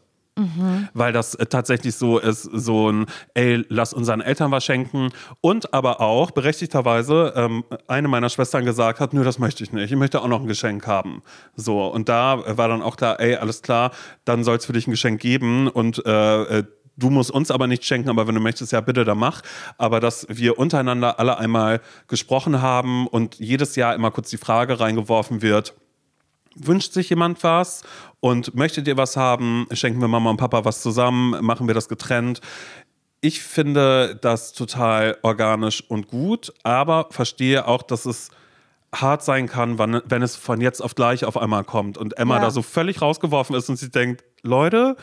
[0.94, 5.10] weil das äh, tatsächlich so ist, so ein, ey, lass unseren Eltern was schenken.
[5.40, 9.90] Und aber auch, berechtigterweise, ähm, eine meiner Schwestern gesagt hat, nö, das möchte ich nicht,
[9.90, 11.22] ich möchte auch noch ein Geschenk haben.
[11.54, 13.92] So, und da war dann auch klar, ey, alles klar,
[14.24, 16.64] dann soll es für dich ein Geschenk geben und äh, äh,
[16.94, 19.40] Du musst uns aber nicht schenken, aber wenn du möchtest, ja bitte, dann mach.
[19.78, 24.78] Aber dass wir untereinander alle einmal gesprochen haben und jedes Jahr immer kurz die Frage
[24.78, 25.74] reingeworfen wird,
[26.56, 27.82] wünscht sich jemand was
[28.20, 31.88] und möchtet ihr was haben, schenken wir Mama und Papa was zusammen, machen wir das
[31.88, 32.40] getrennt.
[33.20, 38.30] Ich finde das total organisch und gut, aber verstehe auch, dass es
[38.94, 42.36] hart sein kann, wann, wenn es von jetzt auf gleich auf einmal kommt und Emma
[42.36, 42.42] Ja.
[42.42, 44.96] da so völlig rausgeworfen ist und sie denkt, Leute,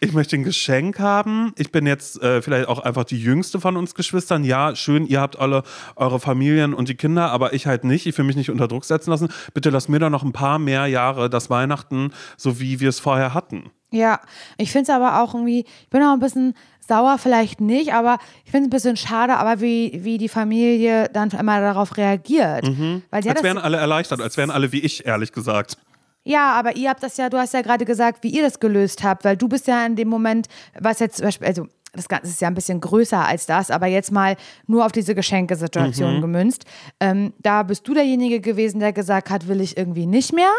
[0.00, 1.52] ich möchte ein Geschenk haben.
[1.56, 4.44] Ich bin jetzt äh, vielleicht auch einfach die jüngste von uns Geschwistern.
[4.44, 5.62] Ja, schön, ihr habt alle
[5.94, 8.06] eure Familien und die Kinder, aber ich halt nicht.
[8.06, 9.28] Ich will mich nicht unter Druck setzen lassen.
[9.52, 12.98] Bitte lass mir doch noch ein paar mehr Jahre das Weihnachten, so wie wir es
[12.98, 13.70] vorher hatten.
[13.92, 14.20] Ja,
[14.56, 16.54] ich finde es aber auch irgendwie, ich bin auch ein bisschen
[16.86, 21.10] sauer, vielleicht nicht, aber ich finde es ein bisschen schade, aber wie, wie die Familie
[21.12, 22.64] dann immer darauf reagiert.
[22.64, 23.02] Weil Mhm.
[23.10, 25.76] Als das, wären alle erleichtert, als wären alle wie ich, ehrlich gesagt.
[26.24, 29.02] Ja, aber ihr habt das ja, du hast ja gerade gesagt, wie ihr das gelöst
[29.02, 32.28] habt, weil du bist ja in dem Moment, was jetzt zum Beispiel, also das Ganze
[32.28, 34.36] ist ja ein bisschen größer als das, aber jetzt mal
[34.68, 36.20] nur auf diese Geschenkesituation Mhm.
[36.20, 36.64] gemünzt.
[37.00, 40.52] Ähm, da bist du derjenige gewesen, der gesagt hat, will ich irgendwie nicht mehr.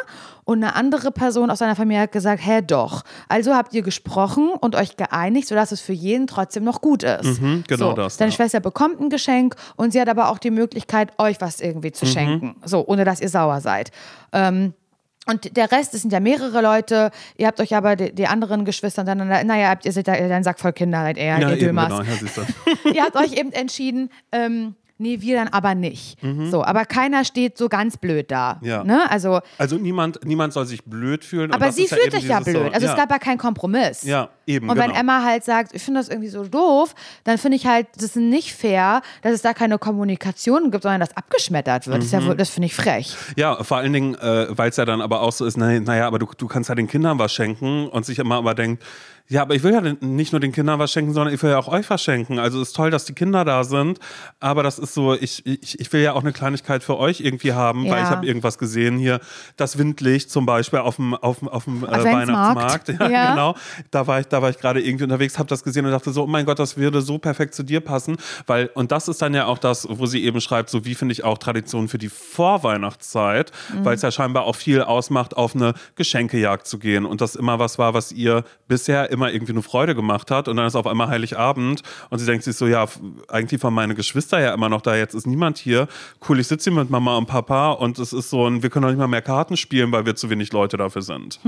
[0.43, 3.03] Und eine andere Person aus seiner Familie hat gesagt, hä, doch.
[3.29, 7.39] Also habt ihr gesprochen und euch geeinigt, sodass es für jeden trotzdem noch gut ist.
[7.41, 8.35] Mhm, genau so, das, Deine ja.
[8.35, 11.93] Schwester bekommt ein Geschenk und sie hat aber auch die Möglichkeit, euch was irgendwie Mhm.
[11.93, 12.55] zu schenken.
[12.65, 13.91] So, ohne dass ihr sauer seid.
[14.33, 14.73] Ähm,
[15.27, 17.11] und der Rest, es sind ja mehrere Leute.
[17.37, 20.43] Ihr habt euch aber die, die anderen Geschwister untereinander, naja, habt, ihr seid ja ein
[20.43, 21.89] Sack voll Kinder, seid ihr, ihr eben, Dömers.
[21.89, 22.01] genau.
[22.01, 22.91] Ja.
[22.93, 26.17] Ihr habt euch eben entschieden, ähm, nee, wir dann aber nicht.
[26.49, 28.59] So, aber keiner steht so ganz blöd da.
[28.61, 28.67] Mhm.
[28.67, 28.83] Ja.
[28.83, 29.09] Ne?
[29.11, 31.51] Also, Also niemand, niemand soll sich blöd fühlen.
[31.51, 32.55] aber das sie ja fühlt eben sich ja blöd.
[32.67, 32.91] So, Also ja.
[32.93, 34.03] es gab ja keinen Kompromiss.
[34.03, 34.99] Ja, eben, Und wenn genau.
[34.99, 38.15] Emma halt sagt, ich finde das irgendwie so doof, dann finde ich halt, das ist
[38.17, 41.97] nicht fair, dass es da keine Kommunikation gibt, sondern das abgeschmettert wird.
[41.97, 42.37] Das, ist ja, Mhm.
[42.37, 43.15] das finde ich frech.
[43.35, 46.07] Ja, vor allen Dingen, äh, weil es ja dann aber auch so ist, naja, naja
[46.07, 48.83] aber du, du kannst ja den Kindern was schenken und sich immer aber denkt,
[49.31, 51.57] ja, aber ich will ja nicht nur den Kindern was schenken, sondern ich will ja
[51.57, 52.37] auch euch was schenken.
[52.37, 53.97] Also es ist toll, dass die Kinder da sind,
[54.41, 57.53] aber das ist so, ich, ich, ich will ja auch eine Kleinigkeit für euch irgendwie
[57.53, 58.03] haben, weil Ja.
[58.03, 59.21] ich habe irgendwas gesehen hier,
[59.55, 61.87] das Windlicht zum Beispiel auf dem, auf dem, auf dem äh.
[61.87, 62.89] Weihnachtsmarkt.
[62.99, 63.29] Ja, Ja.
[63.31, 63.55] genau.
[63.89, 66.23] Da war ich, da war ich gerade irgendwie unterwegs, habe das gesehen und dachte so,
[66.23, 68.17] oh mein Gott, das würde so perfekt zu dir passen,
[68.47, 71.13] weil und das ist dann ja auch das, wo sie eben schreibt, so wie finde
[71.13, 73.51] ich auch Tradition für die Vorweihnachtszeit,
[73.83, 77.59] weil es ja scheinbar auch viel ausmacht, auf eine Geschenkejagd zu gehen und das immer
[77.59, 80.87] was war, was ihr bisher immer irgendwie eine Freude gemacht hat und dann ist auf
[80.87, 82.85] einmal Heiligabend und sie denkt sich so, ja,
[83.27, 85.87] eigentlich waren meine Geschwister ja immer noch da, jetzt ist niemand hier.
[86.27, 88.83] Cool, ich sitze hier mit Mama und Papa und es ist so ein, wir können
[88.83, 91.39] doch nicht mal mehr Karten spielen, weil wir zu wenig Leute dafür sind.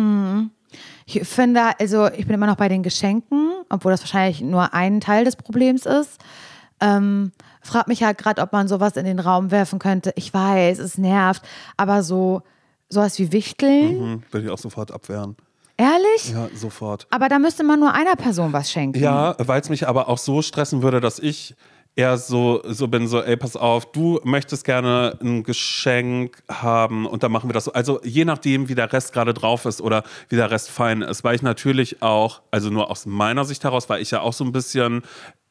[1.05, 5.01] Ich finde, also ich bin immer noch bei den Geschenken, obwohl das wahrscheinlich nur ein
[5.01, 6.19] Teil des Problems ist.
[6.79, 7.31] Ähm,
[7.61, 10.11] frag mich halt gerade, ob man sowas in den Raum werfen könnte.
[10.15, 11.43] Ich weiß, es nervt,
[11.77, 12.41] aber so
[12.89, 15.35] sowas wie Wichteln, Hm, Würde ich auch sofort abwehren.
[15.77, 16.31] Ehrlich?
[16.31, 17.07] Ja, sofort.
[17.09, 18.99] Aber da müsste man nur einer Person was schenken.
[18.99, 21.55] Ja, weil es mich aber auch so stressen würde, dass ich
[21.95, 27.23] eher so, so bin, so, ey, pass auf, du möchtest gerne ein Geschenk haben und
[27.23, 27.73] dann machen wir das so.
[27.73, 31.23] Also je nachdem, wie der Rest gerade drauf ist oder wie der Rest fein ist,
[31.23, 34.43] weil ich natürlich auch, also nur aus meiner Sicht heraus, weil ich ja auch so
[34.43, 35.03] ein bisschen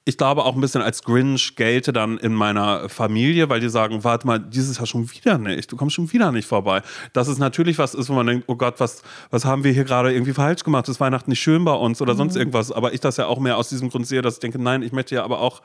[0.05, 4.03] ich glaube auch ein bisschen als Grinch gelte dann in meiner Familie, weil die sagen,
[4.03, 6.83] warte mal, dieses Jahr schon wieder nicht, du kommst schon wieder nicht vorbei.
[7.13, 9.85] Dass es natürlich was ist, wo man denkt, oh Gott, was, was haben wir hier
[9.85, 12.73] gerade irgendwie falsch gemacht, ist Weihnachten nicht schön bei uns oder sonst irgendwas.
[12.73, 14.91] Aber ich das ja auch mehr aus diesem Grund sehe, dass ich denke, nein, ich
[14.93, 15.63] möchte ja aber auch,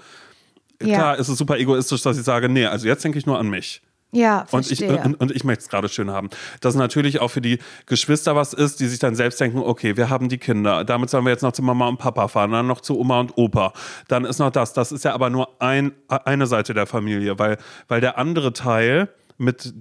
[0.84, 0.95] Ja.
[0.95, 3.50] klar, ist es super egoistisch, dass ich sage, nee, also jetzt denke ich nur an
[3.50, 3.82] mich.
[4.12, 5.04] Ja, Und ich, verstehe.
[5.04, 6.30] und, und ich möchte es gerade schön haben.
[6.62, 10.10] Dass natürlich auch für die Geschwister was ist, die sich dann selbst denken, okay, wir
[10.10, 12.82] haben die Kinder, damit sollen wir jetzt noch zu Mama und Papa fahren, dann noch
[12.82, 13.74] zu Oma und Opa.
[14.08, 14.74] Dann ist noch das.
[14.74, 17.58] Das ist ja aber nur ein, eine Seite der Familie, weil,
[17.89, 19.74] weil der andere Teil mit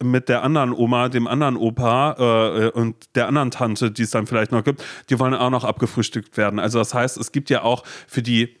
[0.00, 4.28] mit der anderen Oma, dem anderen Opa äh, und der anderen Tante, die es dann
[4.28, 6.60] vielleicht noch gibt, die wollen auch noch abgefrühstückt werden.
[6.60, 8.56] Also das heißt, es gibt ja auch für die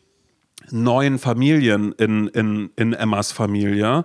[0.70, 4.04] neuen Familien in, in, in Emmas Familie,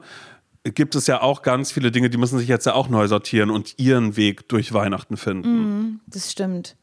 [0.64, 3.50] gibt es ja auch ganz viele Dinge, die müssen sich jetzt ja auch neu sortieren
[3.50, 6.00] und ihren Weg durch Weihnachten finden.
[6.08, 6.76] Das stimmt.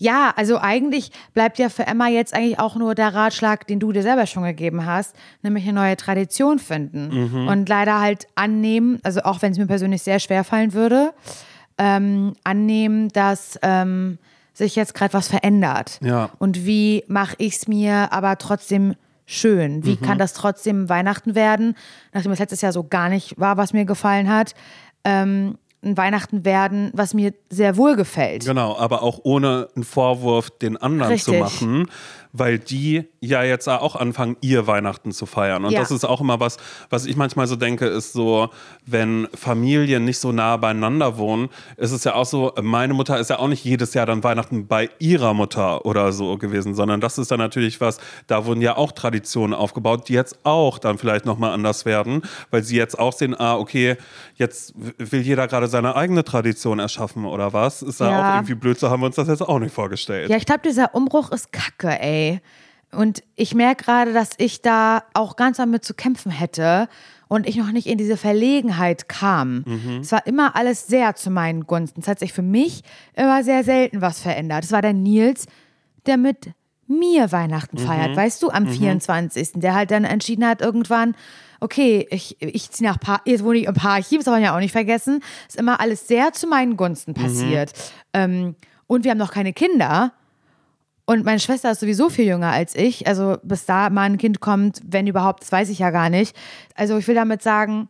[0.00, 3.90] Ja, also eigentlich bleibt ja für Emma jetzt eigentlich auch nur der Ratschlag, den du
[3.90, 7.46] dir selber schon gegeben hast, nämlich eine neue Tradition finden.
[7.48, 11.12] Und leider halt annehmen, also auch wenn es mir persönlich sehr schwer fallen würde,
[11.78, 14.18] ähm, annehmen, dass ähm,
[14.52, 15.98] sich jetzt gerade was verändert.
[16.02, 16.30] Ja.
[16.38, 18.94] Und wie mache ich es mir aber trotzdem
[19.28, 19.84] schön?
[19.84, 21.76] Wie kann das trotzdem Weihnachten werden,
[22.12, 24.54] nachdem es letztes Jahr so gar nicht war, was mir gefallen hat?
[25.04, 28.44] Ähm, ein Weihnachten werden, was mir sehr wohl gefällt.
[28.44, 31.40] Genau, aber auch ohne einen Vorwurf den anderen zu Richtig.
[31.40, 31.86] machen,
[32.32, 35.64] weil die ja jetzt auch anfangen, ihr Weihnachten zu feiern.
[35.64, 35.80] Und Ja.
[35.80, 36.56] das ist auch immer was,
[36.90, 38.48] was ich manchmal so denke, ist so,
[38.86, 43.30] wenn Familien nicht so nah beieinander wohnen, ist es ja auch so, meine Mutter ist
[43.30, 47.18] ja auch nicht jedes Jahr dann Weihnachten bei ihrer Mutter oder so gewesen, sondern das
[47.18, 51.24] ist dann natürlich was, da wurden ja auch Traditionen aufgebaut, die jetzt auch dann vielleicht
[51.26, 53.96] nochmal anders werden, weil sie jetzt auch sehen, ah, okay,
[54.36, 57.82] jetzt will jeder gerade seine eigene Tradition erschaffen oder was.
[57.82, 58.20] Ist ja, Ja.
[58.30, 60.30] auch irgendwie blöd, so haben wir uns das jetzt auch nicht vorgestellt.
[60.30, 62.17] Ja, ich glaube, dieser Umbruch ist kacke, ey.
[62.90, 66.88] Und ich merke gerade, dass ich da auch ganz damit zu kämpfen hätte
[67.28, 69.64] und ich noch nicht in diese Verlegenheit kam.
[70.00, 72.00] Es war immer alles sehr zu meinen Gunsten.
[72.00, 72.82] Es hat sich für mich
[73.14, 74.64] immer sehr selten was verändert.
[74.64, 75.46] Es war der Nils,
[76.06, 76.52] der mit
[76.86, 79.50] mir Weihnachten feiert, weißt du, am 24.
[79.56, 81.14] Der halt dann entschieden hat irgendwann,
[81.60, 84.54] okay, ich, ich ziehe nach pa jetzt wohne ich im Parchim, das soll man ja
[84.54, 85.22] auch nicht vergessen.
[85.46, 87.72] Ist immer alles sehr zu meinen Gunsten passiert.
[88.14, 88.54] Ähm,
[88.86, 90.12] und wir haben noch keine Kinder.
[91.08, 93.06] Und meine Schwester ist sowieso viel jünger als ich.
[93.06, 96.36] Also bis da mal ein Kind kommt, wenn überhaupt, das weiß ich ja gar nicht.
[96.74, 97.88] Also ich will damit sagen,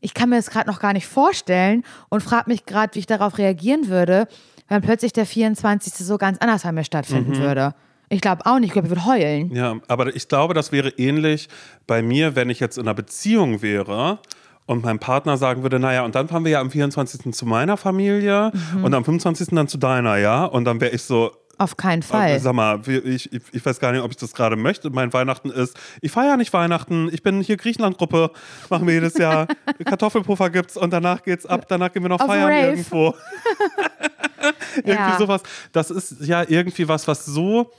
[0.00, 3.06] ich kann mir das gerade noch gar nicht vorstellen und frage mich gerade, wie ich
[3.06, 4.26] darauf reagieren würde,
[4.66, 5.94] wenn plötzlich der 24.
[6.04, 7.76] so ganz anders bei mir stattfinden würde.
[8.08, 9.54] Ich glaube auch nicht, ich glaube, ich würde heulen.
[9.54, 11.48] Ja, aber ich glaube, das wäre ähnlich
[11.86, 14.18] bei mir, wenn ich jetzt in einer Beziehung wäre
[14.66, 17.32] und mein Partner sagen würde, naja, und dann fahren wir ja am 24.
[17.32, 18.50] zu meiner Familie
[18.82, 19.50] und am 25.
[19.52, 20.44] dann zu deiner, ja?
[20.44, 22.38] Und dann wäre ich so, Auf keinen äh, Fall.
[22.40, 24.90] sag mal, ich, ich, ich weiß gar nicht, ob ich das gerade möchte.
[24.90, 28.30] Mein Weihnachten ist, ich feiere nicht Weihnachten, ich bin hier Griechenland-Gruppe,
[28.70, 29.48] machen wir jedes Jahr,
[29.84, 32.68] Kartoffelpuffer gibt's und danach geht's ab, danach gehen wir noch Auf feiern Rave.
[32.68, 33.14] irgendwo.
[34.76, 35.16] irgendwie Ja.
[35.18, 35.42] sowas.
[35.72, 37.70] Das ist ja irgendwie was, was so.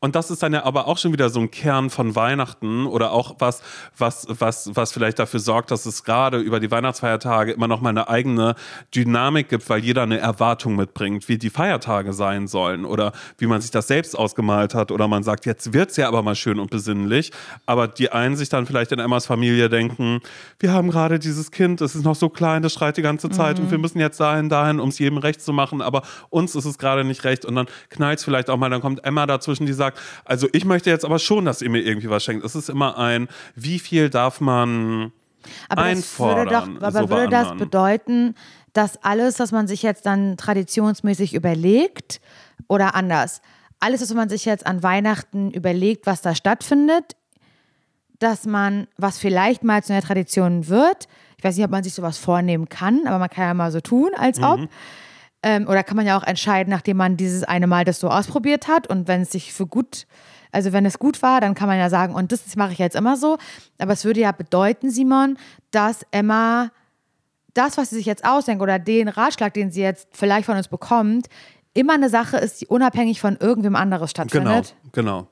[0.00, 3.12] Und das ist dann ja aber auch schon wieder so ein Kern von Weihnachten oder
[3.12, 3.62] auch was,
[3.96, 7.90] was, was, was vielleicht dafür sorgt, dass es gerade über die Weihnachtsfeiertage immer noch mal
[7.90, 8.54] eine eigene
[8.94, 13.60] Dynamik gibt, weil jeder eine Erwartung mitbringt, wie die Feiertage sein sollen oder wie man
[13.60, 16.70] sich das selbst ausgemalt hat oder man sagt, jetzt wird's ja aber mal schön und
[16.70, 17.32] besinnlich.
[17.66, 20.20] Aber die einen sich dann vielleicht in Emmas Familie denken,
[20.58, 23.58] wir haben gerade dieses Kind, es ist noch so klein, das schreit die ganze Zeit
[23.58, 26.64] und wir müssen jetzt dahin, dahin, um es jedem recht zu machen, aber uns ist
[26.64, 29.66] es gerade nicht recht und dann knallt es vielleicht auch mal, dann kommt Emma dazwischen,
[29.66, 29.83] die sagt,
[30.24, 32.44] also ich möchte jetzt aber schon, dass ihr mir irgendwie was schenkt.
[32.44, 35.12] Es ist immer ein, wie viel darf man
[35.68, 36.48] Aber das würde einfordern?
[36.48, 37.58] doch, aber so würde das anderen?
[37.58, 38.34] bedeuten,
[38.72, 42.20] dass alles, was man sich jetzt dann traditionsmäßig überlegt,
[42.68, 43.40] oder anders,
[43.80, 47.16] alles, was man sich jetzt an Weihnachten überlegt, was da stattfindet,
[48.18, 51.92] dass man, was vielleicht mal zu einer Tradition wird, ich weiß nicht, ob man sich
[51.94, 54.60] sowas vornehmen kann, aber man kann ja mal so tun, als ob.
[55.46, 58.66] Ähm, oder kann man ja auch entscheiden, nachdem man dieses eine Mal das so ausprobiert
[58.66, 60.06] hat und wenn es sich für gut,
[60.52, 62.96] also wenn es gut war, dann kann man ja sagen, und das mache ich jetzt
[62.96, 63.36] immer so.
[63.76, 65.36] Aber es würde ja bedeuten, Simon,
[65.70, 66.70] dass Emma
[67.52, 70.68] das, was sie sich jetzt ausdenkt oder den Ratschlag, den sie jetzt vielleicht von uns
[70.68, 71.26] bekommt,
[71.74, 74.74] immer eine Sache ist, die unabhängig von irgendwem anderes Genau, stattfindet.
[74.92, 75.28] genau.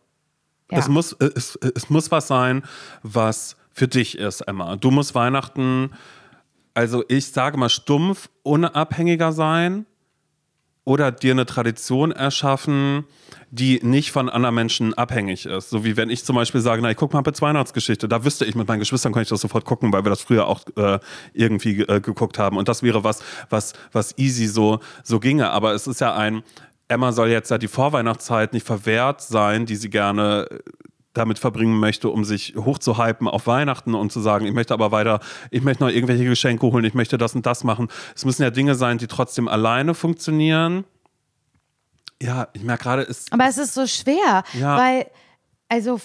[0.71, 0.79] Ja.
[0.79, 2.65] Es, muss, es, es muss was sein,
[3.03, 4.77] was für dich ist, Emma.
[4.77, 5.93] Du musst Weihnachten,
[6.75, 9.87] also ich sage mal stumpf, unabhängiger sein
[10.85, 13.05] oder dir eine Tradition erschaffen,
[13.51, 15.71] die nicht von anderen Menschen abhängig ist.
[15.71, 18.09] So wie wenn ich zum Beispiel sage, na, ich gucke mal Muppets Weihnachtsgeschichte.
[18.09, 20.47] Da wüsste ich, mit meinen Geschwistern kann ich das sofort gucken, weil wir das früher
[20.47, 20.99] auch äh,
[21.33, 22.57] irgendwie äh, geguckt haben.
[22.57, 25.51] Und das wäre was, was, was easy so, so ginge.
[25.51, 26.43] Aber es ist ja ein,
[26.89, 30.59] Emma soll jetzt ja die Vorweihnachtszeit nicht verwehrt sein, die sie gerne äh,
[31.15, 35.21] damit verbringen möchte, um sich hochzuhypen auf Weihnachten und zu sagen, ich möchte aber weiter,
[35.51, 37.89] ich möchte noch irgendwelche Geschenke holen, ich möchte das und das machen.
[38.15, 40.85] Es müssen ja Dinge sein, die trotzdem alleine funktionieren.
[42.23, 44.79] Ja, ich merke gerade, es Aber es ist so schwer, Ja.
[44.79, 45.07] weil,
[45.69, 46.01] also,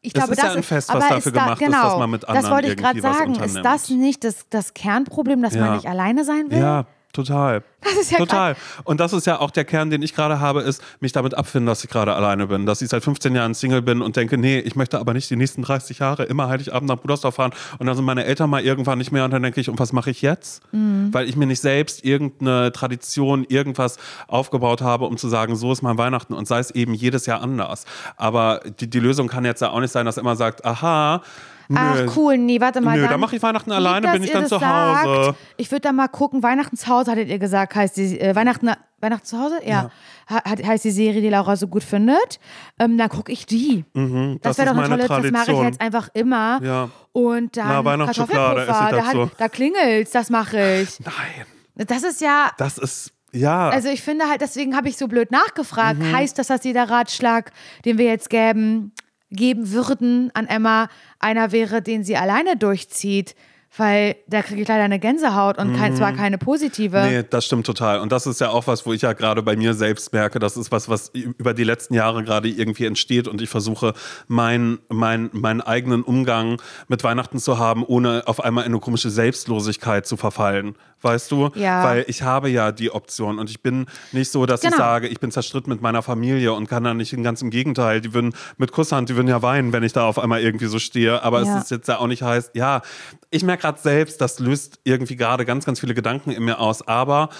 [0.00, 1.98] ich glaube, ist ja das ein Fest, was dafür ist da, gemacht ist, genau, dass
[1.98, 3.34] man mit Das anderen wollte ich gerade sagen.
[3.36, 5.60] Ist das nicht das, das Kernproblem, dass Ja.
[5.66, 6.58] man nicht alleine sein will?
[6.58, 7.62] Ja, total.
[7.82, 8.56] Das ist ja total.
[8.84, 11.66] Und das ist ja auch der Kern, den ich gerade habe, ist, mich damit abfinden,
[11.66, 12.66] dass ich gerade alleine bin.
[12.66, 15.36] Dass ich seit 15 Jahren Single bin und denke, nee, ich möchte aber nicht die
[15.36, 17.52] nächsten 30 Jahre immer Heiligabend nach Brudersdorf fahren.
[17.78, 19.92] Und dann sind meine Eltern mal irgendwann nicht mehr und dann denke ich, und was
[19.92, 20.62] mache ich jetzt?
[20.72, 21.08] Mhm.
[21.12, 23.96] Weil ich mir nicht selbst irgendeine Tradition, irgendwas
[24.28, 27.40] aufgebaut habe, um zu sagen, so ist mein Weihnachten und sei es eben jedes Jahr
[27.40, 27.86] anders.
[28.16, 31.22] Aber die, die Lösung kann jetzt ja auch nicht sein, dass immer sagt, aha,
[31.70, 31.78] nö,
[32.08, 32.96] Ach cool, nee, warte mal.
[32.96, 35.24] Nö, dann dann mache ich Weihnachten alleine, dass bin ich dann das zu Hause.
[35.24, 35.38] Sagt.
[35.56, 38.70] Ich würde da mal gucken, Weihnachten zu Hause, hattet ihr gesagt, heißt die, äh, Weihnachten,
[39.00, 39.60] Weihnachten zu Hause?
[39.64, 39.90] Ja.
[40.28, 42.38] Ha- Hat, heißt die Serie, die Laura so gut findet.
[42.78, 43.84] Ähm, dann gucke ich die.
[43.94, 45.64] das Mhm, das wäre ist doch eine tolle, das mache ich Tradition.
[45.64, 46.60] jetzt einfach immer.
[46.62, 46.90] Ja.
[47.12, 49.30] Und dann Na, Weihnachtsschokolade esse ich Kartoffelpuffer, da, dazu.
[49.32, 51.00] hat, da klingelt's, das mache ich.
[51.00, 53.68] Nein, Das ist ja, das ist, ja.
[53.70, 55.98] also ich finde halt, deswegen habe ich so blöd nachgefragt.
[56.00, 56.12] Mhm.
[56.14, 57.52] Heißt das, dass jeder Ratschlag,
[57.84, 58.92] den wir jetzt geben,
[59.30, 60.88] geben würden an Emma,
[61.18, 63.34] einer wäre, den sie alleine durchzieht?
[63.76, 67.02] Weil da kriege ich leider eine Gänsehaut und kein, zwar keine positive.
[67.02, 67.08] Mhm.
[67.08, 68.00] Nee, das stimmt total.
[68.00, 70.56] Und das ist ja auch was, wo ich ja gerade bei mir selbst merke, das
[70.56, 73.94] ist was, was über die letzten Jahre gerade irgendwie entsteht und ich versuche,
[74.26, 79.08] meinen mein, meinen eigenen Umgang mit Weihnachten zu haben, ohne auf einmal in eine komische
[79.08, 80.74] Selbstlosigkeit zu verfallen.
[81.02, 81.50] Weißt du?
[81.54, 81.82] Ja.
[81.82, 84.76] Weil ich habe ja die Option und ich bin nicht so, dass ich Genau.
[84.82, 88.12] sage, ich bin zerstritten mit meiner Familie und kann da nicht, ganz im Gegenteil, die
[88.12, 91.22] würden mit Kusshand, die würden ja weinen, wenn ich da auf einmal irgendwie so stehe.
[91.22, 91.56] Aber Ja.
[91.58, 92.82] es ist jetzt ja auch nicht heißt, ja,
[93.30, 96.86] ich merke gerade selbst, das löst irgendwie gerade ganz, ganz viele Gedanken in mir aus.
[96.86, 97.30] Aber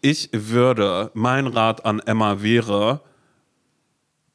[0.00, 3.00] ich würde, mein Rat an Emma wäre,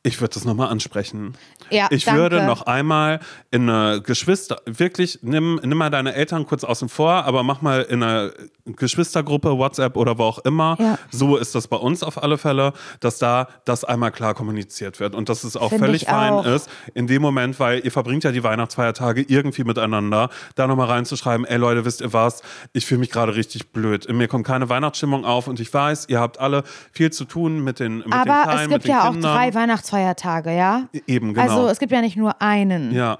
[0.03, 1.35] ich würde das nochmal ansprechen.
[1.71, 2.21] Ja, ich danke.
[2.21, 3.19] würde noch einmal
[3.51, 7.81] in eine Geschwister, wirklich, nimm, nimm mal deine Eltern kurz außen vor, aber mach mal
[7.81, 8.31] in eine
[8.65, 10.77] Geschwistergruppe, WhatsApp oder wo auch immer.
[10.79, 10.97] Ja.
[11.11, 15.15] So ist das bei uns auf alle Fälle, dass da das einmal klar kommuniziert wird
[15.15, 16.45] und dass es auch Finde völlig fein auch.
[16.45, 21.45] ist, in dem Moment, weil ihr verbringt ja die Weihnachtsfeiertage irgendwie miteinander, da nochmal reinzuschreiben,
[21.45, 22.41] ey Leute, wisst ihr was,
[22.73, 24.05] ich fühle mich gerade richtig blöd.
[24.05, 27.63] In mir kommt keine Weihnachtsstimmung auf und ich weiß, ihr habt alle viel zu tun
[27.63, 29.35] mit den, mit den Aber Kleinen, es gibt den ja auch Kindern.
[29.35, 30.83] drei Weihnachtsfeiertage, ja?
[31.07, 31.47] Eben, genau.
[31.47, 32.91] Also es gibt ja nicht nur einen.
[32.93, 33.17] ja.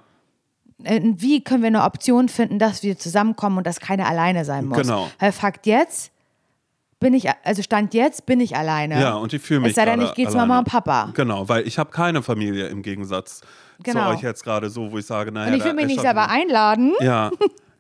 [0.84, 4.64] Äh, Wie können wir eine Option finden, dass wir zusammenkommen und dass keiner alleine sein
[4.66, 4.78] muss?
[4.78, 5.10] Genau.
[5.20, 6.12] Weil Fakt jetzt
[7.02, 9.02] bin ich, also Stand jetzt bin ich alleine.
[9.02, 10.38] Ja, und ich fühle mich Es sei denn, ich gehe zu.
[10.38, 11.12] Mama und Papa.
[11.16, 13.42] Genau, weil ich habe keine Familie im Gegensatz
[13.84, 14.06] Genau.
[14.12, 16.30] zu euch jetzt gerade so, wo ich sage, naja, Und ich will mich nicht selber
[16.30, 16.94] einladen.
[17.02, 17.30] Ja,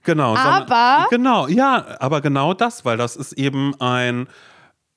[0.03, 0.35] genau.
[0.35, 4.27] Aber- sondern, genau, ja, aber genau das, weil das ist eben ein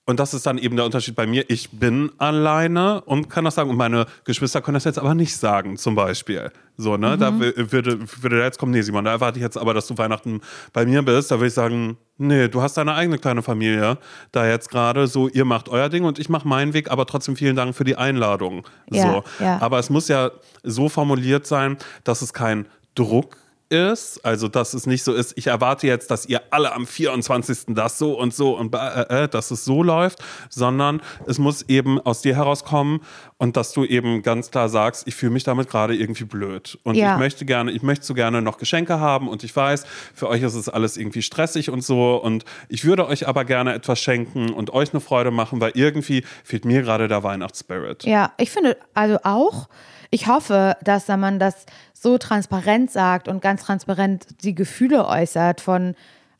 [0.04, 1.44] und das ist dann eben der Unterschied bei mir.
[1.48, 3.70] Ich bin alleine und kann das sagen.
[3.70, 6.50] Und meine Geschwister können das jetzt aber nicht sagen, zum Beispiel.
[6.76, 7.16] So, ne?
[7.16, 7.40] Da Mhm.
[7.40, 9.96] w- würde, würde da jetzt kommen, nee, Simon, da erwarte ich jetzt aber, dass du
[9.98, 10.40] Weihnachten
[10.72, 11.30] bei mir bist.
[11.30, 13.96] Da würde ich sagen, nee, du hast deine eigene kleine Familie
[14.32, 15.06] da jetzt gerade.
[15.06, 17.84] So, ihr macht euer Ding und ich mache meinen Weg, aber trotzdem vielen Dank für
[17.84, 18.66] die Einladung.
[18.90, 19.02] Ja,
[19.38, 19.44] so.
[19.44, 19.60] ja.
[19.60, 20.30] Aber es muss ja
[20.64, 23.36] so formuliert sein, dass es kein Druck
[23.72, 27.74] ist, also dass es nicht so ist, ich erwarte jetzt, dass ihr alle am 24.
[27.74, 30.18] das so und so und äh, äh, dass es so läuft,
[30.50, 33.00] sondern es muss eben aus dir herauskommen
[33.38, 36.94] und dass du eben ganz klar sagst, ich fühle mich damit gerade irgendwie blöd und
[36.96, 37.14] Ja.
[37.14, 40.42] ich möchte gerne, ich möchte so gerne noch Geschenke haben und ich weiß, für euch
[40.42, 44.50] ist es alles irgendwie stressig und so und ich würde euch aber gerne etwas schenken
[44.52, 48.04] und euch eine Freude machen, weil irgendwie fehlt mir gerade der Weihnachtsspirit.
[48.04, 49.68] Ja, ich finde also auch,
[50.14, 55.60] ich hoffe, dass da man das so transparent sagt und ganz transparent die Gefühle äußert
[55.62, 55.94] von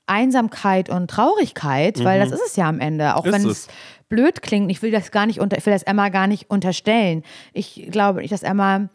[0.07, 3.33] Einsamkeit und Traurigkeit, weil das ist es ja am Ende, auch Mhm.
[3.35, 3.69] Ist wenn es.
[4.11, 4.71] blöd klingt.
[4.71, 7.23] Ich will das gar nicht unter, ich will das Emma gar nicht unterstellen.
[7.55, 8.89] Ich glaube nicht, dass Emma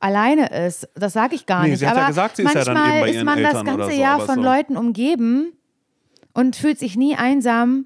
[0.00, 0.88] alleine ist.
[0.94, 1.80] Das sage ich gar Nee, nicht.
[1.80, 3.54] sie hat ja aber gesagt, sie ist ja manchmal dann eben bei ist man das
[3.54, 4.42] Eltern ganze so, Jahr von so.
[4.42, 5.52] Leuten umgeben
[6.32, 7.84] und fühlt sich nie einsam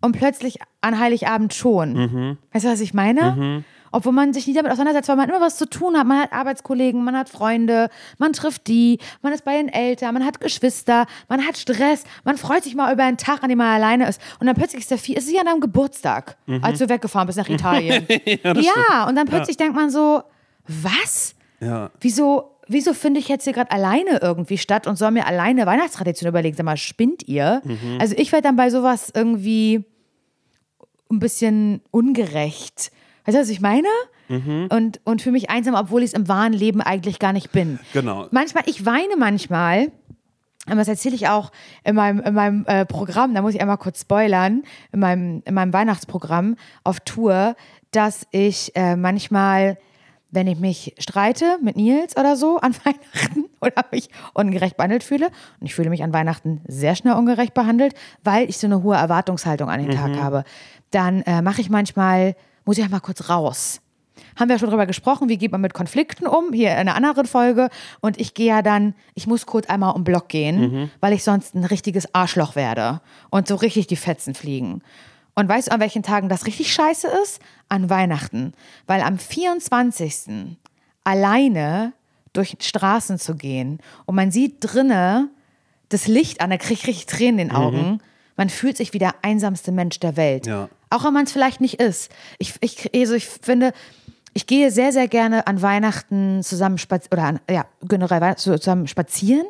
[0.00, 1.92] und plötzlich an Heiligabend schon.
[1.92, 2.38] Mhm.
[2.52, 3.62] Weißt du, was ich meine?
[3.92, 6.06] Obwohl man sich nie damit auseinandersetzt, weil man immer was zu tun hat.
[6.06, 10.24] Man hat Arbeitskollegen, man hat Freunde, man trifft die, man ist bei den Eltern, man
[10.24, 13.68] hat Geschwister, man hat Stress, man freut sich mal über einen Tag, an dem man
[13.68, 14.20] alleine ist.
[14.40, 17.26] Und dann plötzlich ist der viel, es ist wie an deinem Geburtstag, als du weggefahren
[17.26, 18.06] bist nach Italien.
[18.42, 20.22] ja, und dann plötzlich denkt man so,
[20.66, 21.34] was?
[21.60, 21.90] Ja.
[22.00, 26.28] Wieso, wieso finde ich jetzt hier gerade alleine irgendwie statt und soll mir alleine Weihnachtstradition
[26.28, 26.56] überlegen?
[26.56, 27.62] Sag mal, spinnt ihr?
[27.64, 27.98] Mhm.
[28.00, 29.84] Also ich werde dann bei sowas irgendwie
[31.10, 32.90] ein bisschen ungerecht.
[33.26, 33.88] Weißt du, was ich meine?
[34.28, 34.68] Mhm.
[34.70, 37.78] Und, und für mich einsam, obwohl ich es im wahren Leben eigentlich gar nicht bin.
[37.92, 38.26] Genau.
[38.30, 39.92] Manchmal, ich weine manchmal.
[40.66, 41.52] Aber das erzähle ich auch
[41.84, 45.54] in meinem, in meinem äh, Programm, da muss ich einmal kurz spoilern, in meinem, in
[45.54, 47.54] meinem Weihnachtsprogramm auf Tour,
[47.92, 49.78] dass ich äh, manchmal,
[50.30, 55.26] wenn ich mich streite mit Nils oder so an Weihnachten oder mich ungerecht behandelt fühle,
[55.60, 58.96] und ich fühle mich an Weihnachten sehr schnell ungerecht behandelt, weil ich so eine hohe
[58.96, 60.42] Erwartungshaltung an den Tag habe,
[60.90, 62.34] dann äh, mache ich manchmal,
[62.66, 63.80] muss ich einfach kurz raus.
[64.38, 67.24] haben wir schon drüber gesprochen, wie geht man mit Konflikten um, hier in einer anderen
[67.26, 67.70] Folge.
[68.00, 71.54] Und ich gehe ja dann, ich muss kurz einmal um Block gehen, weil ich sonst
[71.54, 73.00] ein richtiges Arschloch werde
[73.30, 74.82] und so richtig die Fetzen fliegen.
[75.34, 77.40] Und weißt du, an welchen Tagen das richtig scheiße ist?
[77.68, 78.52] An Weihnachten.
[78.86, 80.56] Weil am 24.
[81.04, 81.92] alleine
[82.32, 85.30] durch Straßen zu gehen und man sieht drinne
[85.88, 88.00] das Licht an, da kriege ich richtig Tränen in den Augen.
[88.36, 90.46] Man fühlt sich wie der einsamste Mensch der Welt.
[90.46, 90.68] Ja.
[90.90, 92.10] Auch wenn man es vielleicht nicht ist.
[92.38, 93.72] Ich, ich, also ich finde,
[94.34, 99.46] ich gehe sehr, sehr gerne an Weihnachten zusammen spazieren, oder an, ja, generell zusammen spazieren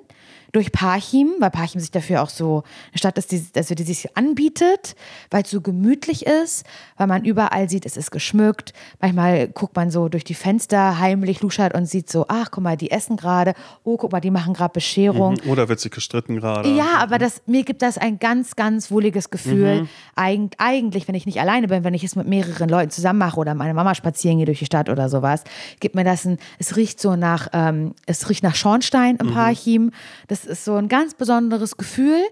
[0.52, 4.16] durch Parchim, weil Parchim sich dafür auch so eine Stadt ist, die, also die sich
[4.16, 4.96] anbietet,
[5.30, 6.64] weil es so gemütlich ist,
[6.96, 8.72] weil man überall sieht, es ist geschmückt.
[9.00, 12.76] Manchmal guckt man so durch die Fenster heimlich, luschert und sieht so, ach, guck mal,
[12.76, 13.54] die essen gerade.
[13.84, 15.38] Oh, guck mal, die machen gerade Bescherung.
[15.46, 16.68] Oder wird sich gestritten gerade?
[16.70, 19.88] Ja, aber das, mir gibt das ein ganz, ganz wohliges Gefühl.
[20.14, 23.38] Eig eigentlich, wenn ich nicht alleine bin, wenn ich es mit mehreren Leuten zusammen mache
[23.38, 25.44] oder meine Mama spazieren gehe durch die Stadt oder sowas,
[25.80, 29.90] gibt mir das ein, es riecht so nach, ähm, es riecht nach Schornstein im Parchim.
[30.28, 32.22] Das ist so ein ganz besonderes Gefühl.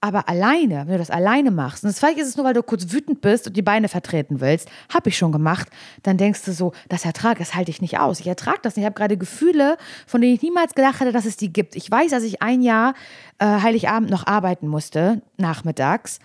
[0.00, 2.92] Aber alleine, wenn du das alleine machst, und vielleicht ist es nur, weil du kurz
[2.92, 5.68] wütend bist und die Beine vertreten willst, habe ich schon gemacht,
[6.02, 8.20] dann denkst du so, das Ertrag, das halte ich nicht aus.
[8.20, 8.82] Ich ertrage das nicht.
[8.82, 11.76] Ich habe gerade Gefühle, von denen ich niemals gedacht hätte, dass es die gibt.
[11.76, 12.94] Ich weiß, dass ich ein Jahr
[13.38, 16.18] äh, Heiligabend noch arbeiten musste, nachmittags.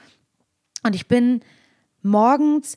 [0.84, 1.41] Und ich bin
[2.01, 2.75] morgens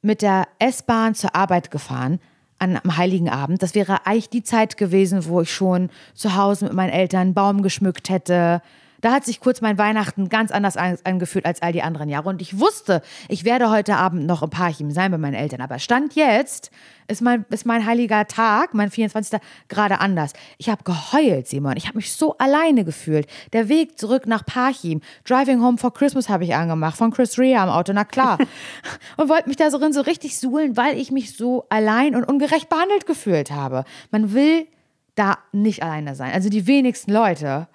[0.00, 2.20] mit der S-Bahn zur Arbeit gefahren
[2.58, 3.62] an, am Heiligen Abend.
[3.62, 7.34] Das wäre eigentlich die Zeit gewesen, wo ich schon zu Hause mit meinen Eltern einen
[7.34, 8.62] Baum geschmückt hätte.
[9.00, 12.28] Da hat sich kurz mein Weihnachten ganz anders an- angefühlt als all die anderen Jahre.
[12.28, 15.60] Und ich wusste, ich werde heute Abend noch im Parchim sein bei meinen Eltern.
[15.60, 16.70] Aber Stand jetzt
[17.08, 19.40] ist mein, ist mein heiliger Tag, mein 24.
[19.68, 20.32] gerade anders.
[20.58, 21.76] Ich habe geheult, Simon.
[21.76, 23.26] Ich habe mich so alleine gefühlt.
[23.52, 27.62] Der Weg zurück nach Parchim, Driving Home for Christmas habe ich angemacht, von Chris Rea
[27.62, 28.38] am Auto, na klar.
[29.16, 32.24] und wollte mich da so drin so richtig suhlen, weil ich mich so allein und
[32.24, 33.84] ungerecht behandelt gefühlt habe.
[34.10, 34.66] Man will
[35.14, 36.32] da nicht alleine sein.
[36.32, 37.68] Also die wenigsten Leute.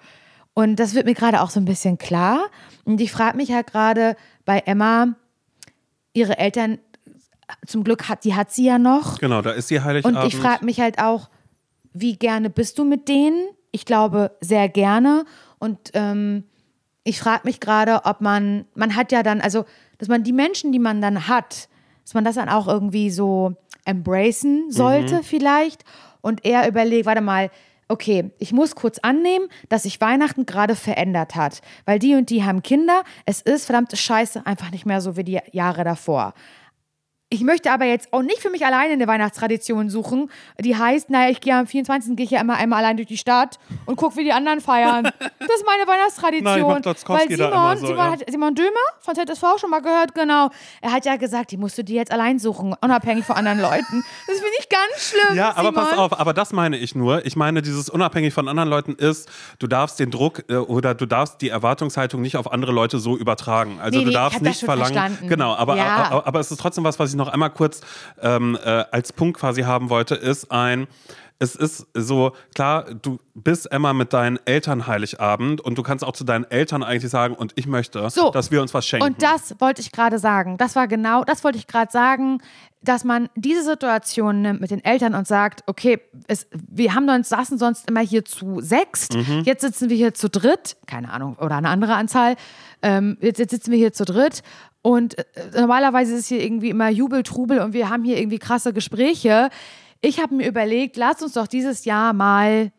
[0.54, 2.46] Und das wird mir gerade auch so ein bisschen klar.
[2.84, 5.14] Und ich frage mich halt gerade bei Emma,
[6.12, 6.78] ihre Eltern,
[7.66, 9.18] zum Glück hat, die hat sie ja noch.
[9.18, 10.24] Genau, da ist Und Heiligabend.
[10.26, 11.28] ich frage mich halt auch,
[11.92, 13.46] wie gerne bist du mit denen?
[13.70, 15.24] Ich glaube, sehr gerne.
[15.58, 16.44] Und ähm,
[17.04, 19.64] ich frage mich gerade, ob man, man hat ja dann, also,
[19.98, 21.68] dass man die Menschen, die man dann hat,
[22.04, 25.84] dass man das dann auch irgendwie so embracen sollte vielleicht
[26.20, 27.50] und eher überlegt, warte mal,
[27.92, 32.42] okay, ich muss kurz annehmen, dass sich Weihnachten gerade verändert hat, weil die und die
[32.42, 36.32] haben Kinder, es ist verdammte Scheiße einfach nicht mehr so wie die Jahre davor.
[37.32, 40.30] Ich möchte aber jetzt auch nicht für mich alleine eine Weihnachtstradition suchen,
[40.60, 42.14] die heißt, naja, ich gehe am 24.
[42.14, 45.10] gehe ich ja immer einmal allein durch die Stadt und gucke, wie die anderen feiern.
[45.38, 46.44] Das ist meine Weihnachtstradition.
[46.44, 48.12] Nein, Weil Simon, so, Simon, ja.
[48.12, 48.70] hat, Simon Dömer
[49.00, 50.50] von ZSV schon mal gehört, genau.
[50.80, 54.04] Er hat ja gesagt, die musst du dir jetzt allein suchen, unabhängig von anderen Leuten.
[54.28, 55.36] Das finde ich ganz schlimm.
[55.36, 55.74] Ja, aber Simon.
[55.74, 57.24] pass auf, aber das meine ich nur.
[57.26, 59.28] Ich meine, dieses unabhängig von anderen Leuten ist,
[59.58, 63.16] du darfst den Druck äh, oder du darfst die Erwartungshaltung nicht auf andere Leute so
[63.16, 63.80] übertragen.
[63.80, 64.92] Also Nee, du nee, darfst nicht verlangen.
[64.92, 65.28] verstanden.
[65.28, 66.08] Genau, aber, Ja.
[66.10, 67.80] aber, aber es ist trotzdem was, was ich noch einmal kurz
[68.20, 70.86] ähm, äh, als Punkt quasi haben wollte, ist ein.
[71.38, 76.12] Es ist so, klar, du bist Emma mit deinen Eltern Heiligabend und du kannst auch
[76.12, 78.30] zu deinen Eltern eigentlich sagen, und ich möchte, So.
[78.30, 79.04] dass wir uns was schenken.
[79.08, 80.56] Und das wollte ich gerade sagen.
[80.56, 82.38] Das war genau, das wollte ich gerade sagen,
[82.80, 87.28] dass man diese Situation nimmt mit den Eltern und sagt, okay, es, wir haben uns
[87.30, 89.42] saßen sonst immer hier zu sechst, Mhm.
[89.44, 92.36] jetzt sitzen wir hier zu dritt, keine Ahnung, oder eine andere Anzahl.
[92.82, 94.42] Ähm, jetzt, jetzt sitzen wir hier zu dritt
[94.82, 95.24] und äh,
[95.54, 99.48] normalerweise ist hier irgendwie immer Jubel, Trubel und wir haben hier irgendwie krasse Gespräche.
[100.00, 102.72] Ich habe mir überlegt, lass uns doch dieses Jahr mal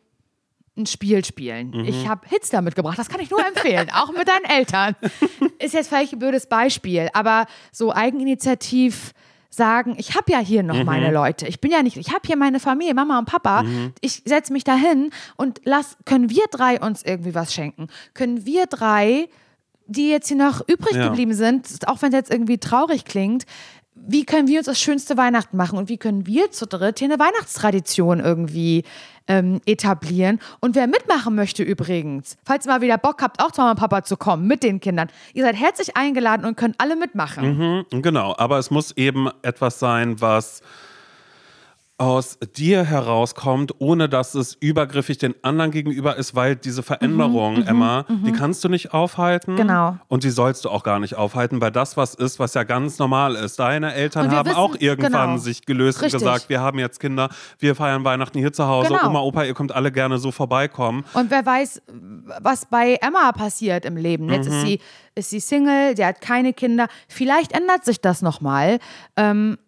[0.76, 1.72] ein Spiel spielen.
[1.72, 1.86] Mhm.
[1.86, 4.95] Ich habe Hits da mitgebracht, das kann ich nur empfehlen, auch mit deinen Eltern.
[5.60, 9.14] Ist jetzt vielleicht ein blödes Beispiel, aber so eigeninitiativ
[9.49, 11.47] sagen, ich habe ja hier noch meine Leute.
[11.47, 13.64] Ich bin ja nicht, ich habe hier meine Familie, Mama und Papa.
[14.01, 17.88] Ich setze mich da hin und lass, können wir drei uns irgendwie was schenken?
[18.16, 19.30] Können wir drei,
[19.88, 21.08] die jetzt hier noch übrig Ja.
[21.10, 23.44] geblieben sind, auch wenn es jetzt irgendwie traurig klingt,
[23.96, 27.08] wie können wir uns das schönste Weihnachten machen und wie können wir zu dritt hier
[27.10, 28.84] eine Weihnachtstradition irgendwie
[29.28, 30.40] ähm, etablieren.
[30.60, 33.80] Und wer mitmachen möchte übrigens, falls ihr mal wieder Bock habt, auch zu Mama und
[33.80, 37.86] Papa zu kommen mit den Kindern, ihr seid herzlich eingeladen und könnt alle mitmachen.
[37.92, 40.62] Mhm, Genau, aber es muss eben etwas sein, was
[42.00, 48.06] aus dir herauskommt, ohne dass es übergriffig den anderen gegenüber ist, weil diese Veränderung, Emma,
[48.26, 49.56] die kannst du nicht aufhalten.
[49.56, 49.98] Genau.
[50.08, 52.98] Und die sollst du auch gar nicht aufhalten, weil das was ist, was ja ganz
[52.98, 53.60] normal ist.
[53.60, 55.38] Deine Eltern haben wissen- auch irgendwann genau.
[55.38, 56.16] sich gelöst Richtig.
[56.22, 57.30] und gesagt, wir haben jetzt Kinder,
[57.60, 59.10] wir feiern Weihnachten hier zu Hause, Genau.
[59.10, 61.06] Oma, Opa, ihr könnt alle gerne so vorbeikommen.
[61.14, 61.84] Und wer weiß,
[62.41, 64.30] was bei Emma passiert im Leben.
[64.30, 64.80] Jetzt ist, sie,
[65.14, 66.88] ist sie Single, sie hat keine Kinder.
[67.08, 68.80] Vielleicht ändert sich das nochmal.
[69.16, 69.60] Ähm,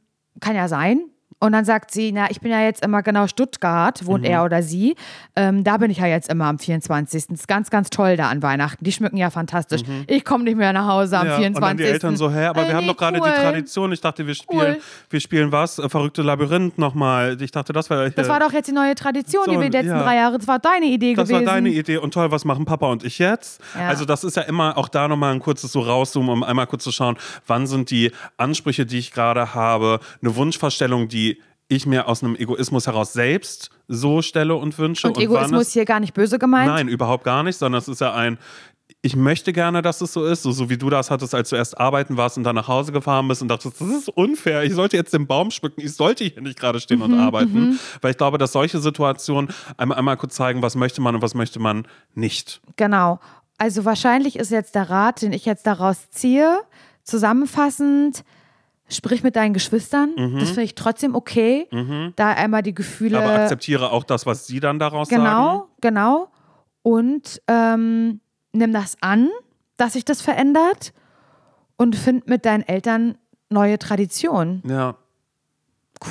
[0.42, 1.04] kann ja sein.
[1.40, 4.64] Und dann sagt sie, na, ich bin ja jetzt immer genau Stuttgart, wohnt er oder
[4.64, 4.96] sie.
[5.36, 7.28] Ähm, da bin ich ja jetzt immer am 24.
[7.28, 8.84] Das ist ganz, ganz toll da an Weihnachten.
[8.86, 9.82] Die schmücken ja fantastisch.
[10.08, 11.56] Ich komme nicht mehr nach Hause am Ja, 24.
[11.58, 13.30] und dann die Eltern so, hä, aber Äh, wir haben doch gerade cool.
[13.36, 13.92] die Tradition.
[13.92, 14.82] Ich dachte, wir spielen, Cool.
[15.10, 15.78] wir spielen was?
[15.78, 17.38] Äh, Verrückte Labyrinth nochmal.
[17.42, 19.78] Ich dachte, das wäre Das war doch jetzt die neue Tradition, die So, wir die
[19.78, 20.04] letzten ja.
[20.04, 21.46] drei Jahre, das war deine Idee Das gewesen.
[21.46, 23.62] war deine Idee und toll, was machen Papa und ich jetzt?
[23.78, 23.90] Ja.
[23.90, 26.86] Also das ist ja immer auch da nochmal ein kurzes so rauszoomen, um einmal kurz
[26.86, 31.35] zu schauen, wann sind die Ansprüche, die ich gerade habe, eine Wunschvorstellung, die
[31.68, 35.08] ich mir aus einem Egoismus heraus selbst so stelle und wünsche.
[35.08, 36.68] Und wann Egoismus es- hier gar nicht böse gemeint.
[36.68, 38.38] Nein, überhaupt gar nicht, sondern es ist ja ein,
[39.02, 41.56] ich möchte gerne, dass es so ist, so, so wie du das hattest, als du
[41.56, 44.74] erst arbeiten warst und dann nach Hause gefahren bist und dachtest, das ist unfair, ich
[44.74, 47.80] sollte jetzt den Baum schmücken, ich sollte hier nicht gerade stehen Mhm, und arbeiten.
[48.02, 51.34] Weil ich glaube, dass solche Situationen einmal, einmal kurz zeigen, was möchte man und was
[51.36, 52.62] möchte man nicht.
[52.78, 53.20] Genau.
[53.58, 56.60] Also wahrscheinlich ist jetzt der Rat, den ich jetzt daraus ziehe,
[57.04, 58.24] zusammenfassend,
[58.88, 60.14] sprich mit deinen Geschwistern.
[60.40, 61.68] Das finde ich trotzdem okay.
[62.16, 63.18] Da einmal die Gefühle.
[63.22, 65.24] Aber akzeptiere auch das, was sie dann daraus sagen.
[65.24, 66.28] Genau, genau.
[66.82, 68.20] Und ähm,
[68.54, 69.30] nimm das an,
[69.78, 70.94] dass sich das verändert
[71.78, 73.18] und find mit deinen Eltern
[73.50, 74.62] neue Traditionen.
[74.68, 74.96] Ja.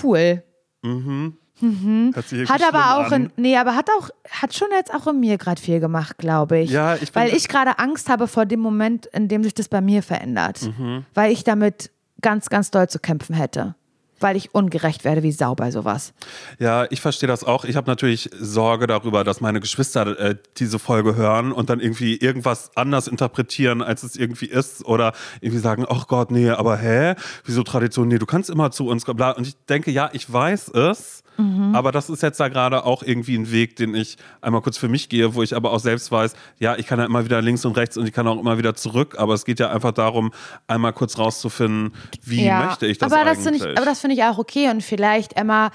[0.02, 0.42] Cool.
[0.82, 5.20] Hört sich Hat aber auch in, nee, aber hat auch, hat schon jetzt auch in
[5.20, 6.70] mir gerade viel gemacht, glaube ich.
[6.70, 9.80] Ja, ich Weil ich gerade Angst habe vor dem Moment, in dem sich das bei
[9.80, 10.62] mir verändert.
[10.62, 11.04] Mhm.
[11.14, 11.90] Weil ich damit
[12.20, 13.74] ganz, ganz doll zu kämpfen hätte.
[14.20, 16.14] Weil ich ungerecht werde wie Sau bei sowas.
[16.58, 17.64] Ja, ich verstehe das auch.
[17.64, 22.16] Ich habe natürlich Sorge darüber, dass meine Geschwister äh, diese Folge hören und dann irgendwie
[22.16, 24.84] irgendwas anders interpretieren, als es irgendwie ist.
[24.86, 27.16] Oder irgendwie sagen, ach Gott, nee, aber hä?
[27.44, 28.06] Wieso Tradition?
[28.08, 29.04] Nee, du kannst immer zu uns.
[29.04, 29.32] Bla.
[29.32, 31.23] Und ich denke, ja, ich weiß es.
[31.72, 34.88] Aber das ist jetzt da gerade auch irgendwie ein Weg, den ich einmal kurz für
[34.88, 37.64] mich gehe, wo ich aber auch selbst weiß, ja, ich kann ja immer wieder links
[37.64, 39.16] und rechts und ich kann auch immer wieder zurück.
[39.18, 40.32] Aber es geht ja einfach darum,
[40.68, 43.44] einmal kurz rauszufinden, wie möchte ich das aber eigentlich.
[43.44, 45.70] Das ich, aber das finde ich auch okay und vielleicht, Emma,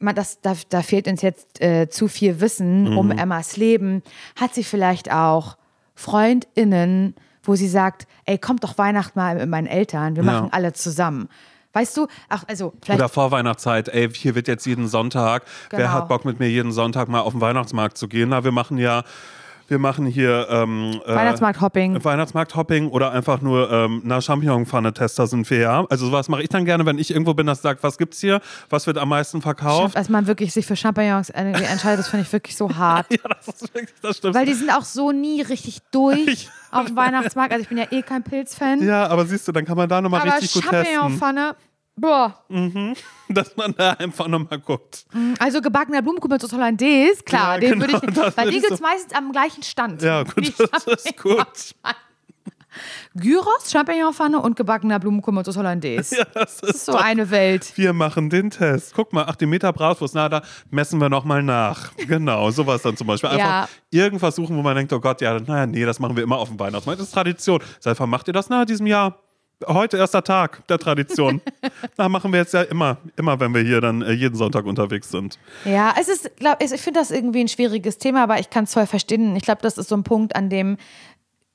[0.00, 2.98] das, da, da fehlt uns jetzt äh, zu viel Wissen Mhm.
[2.98, 4.02] um Emmas Leben.
[4.36, 5.56] Hat sie vielleicht auch
[5.94, 10.32] FreundInnen, wo sie sagt, ey, kommt doch Weihnachten mal mit meinen Eltern, wir Ja.
[10.32, 11.28] machen alle zusammen.
[11.72, 15.44] Weißt du, ach, also vielleicht Oder Vorweihnachtszeit, ey, hier wird jetzt jeden Sonntag.
[15.70, 15.90] Wer Genau.
[15.92, 18.30] hat Bock mit mir jeden Sonntag mal auf den Weihnachtsmarkt zu gehen?
[18.30, 19.04] Na, wir machen ja,
[19.70, 22.02] wir machen hier ähm, äh, Weihnachtsmarkt-Hopping.
[22.02, 25.86] Weihnachtsmarkt-Hopping oder einfach nur, ähm, na, Champignon-Pfanne-Tester sind wir ja.
[25.88, 28.40] Also sowas mache ich dann gerne, wenn ich irgendwo bin, das sagt, was gibt's hier?
[28.68, 29.96] Was wird am meisten verkauft?
[29.96, 33.06] Dass man wirklich sich für Champignons irgendwie entscheidet, das finde ich wirklich so hart.
[33.12, 34.34] Ja, das ist wirklich, das stimmt.
[34.34, 37.52] Weil die sind auch so nie richtig durch auf dem Weihnachtsmarkt.
[37.52, 38.82] Also ich bin ja eh kein Pilzfan.
[38.82, 40.94] ja, aber siehst du, dann kann man da nochmal aber richtig gut testen.
[40.94, 41.54] Champignonpfanne,
[41.96, 42.44] boah.
[43.28, 45.04] Dass man da einfach nochmal guckt.
[45.38, 48.70] Also gebackener Blumenkohl mit Hollandaise, klar, Ja, den genau, würde ich, das weil die gibt
[48.72, 50.02] es so- meistens am gleichen Stand.
[50.02, 51.46] Ja, Die gut, das ist gut.
[53.16, 56.16] Gyros, Champignonpfanne und gebackener Blumenkohl mit Hollandaise.
[56.16, 57.72] Ja, das Das ist so eine Welt.
[57.76, 58.92] Wir machen den Test.
[58.94, 61.90] Guck mal, ach, die Meter Bratwurst, na, da messen wir nochmal nach.
[61.96, 63.28] Genau, sowas dann zum Beispiel.
[63.30, 64.04] Einfach Ja.
[64.04, 66.48] irgendwas suchen, wo man denkt, oh Gott, ja, naja, nee, das machen wir immer auf
[66.48, 67.00] dem Weihnachtsmarkt.
[67.00, 67.60] Das ist Tradition.
[67.80, 68.48] Seit wann macht ihr das?
[68.48, 69.18] Na, diesem Jahr.
[69.66, 71.42] Heute erster Tag der Tradition.
[71.96, 75.10] da machen wir jetzt ja immer, immer, wenn wir hier dann äh, jeden Sonntag unterwegs
[75.10, 75.38] sind.
[75.64, 78.72] Ja, es ist, glaub, ich finde das irgendwie ein schwieriges Thema, aber ich kann es
[78.72, 79.36] voll verstehen.
[79.36, 80.76] Ich glaube, das ist so ein Punkt, an dem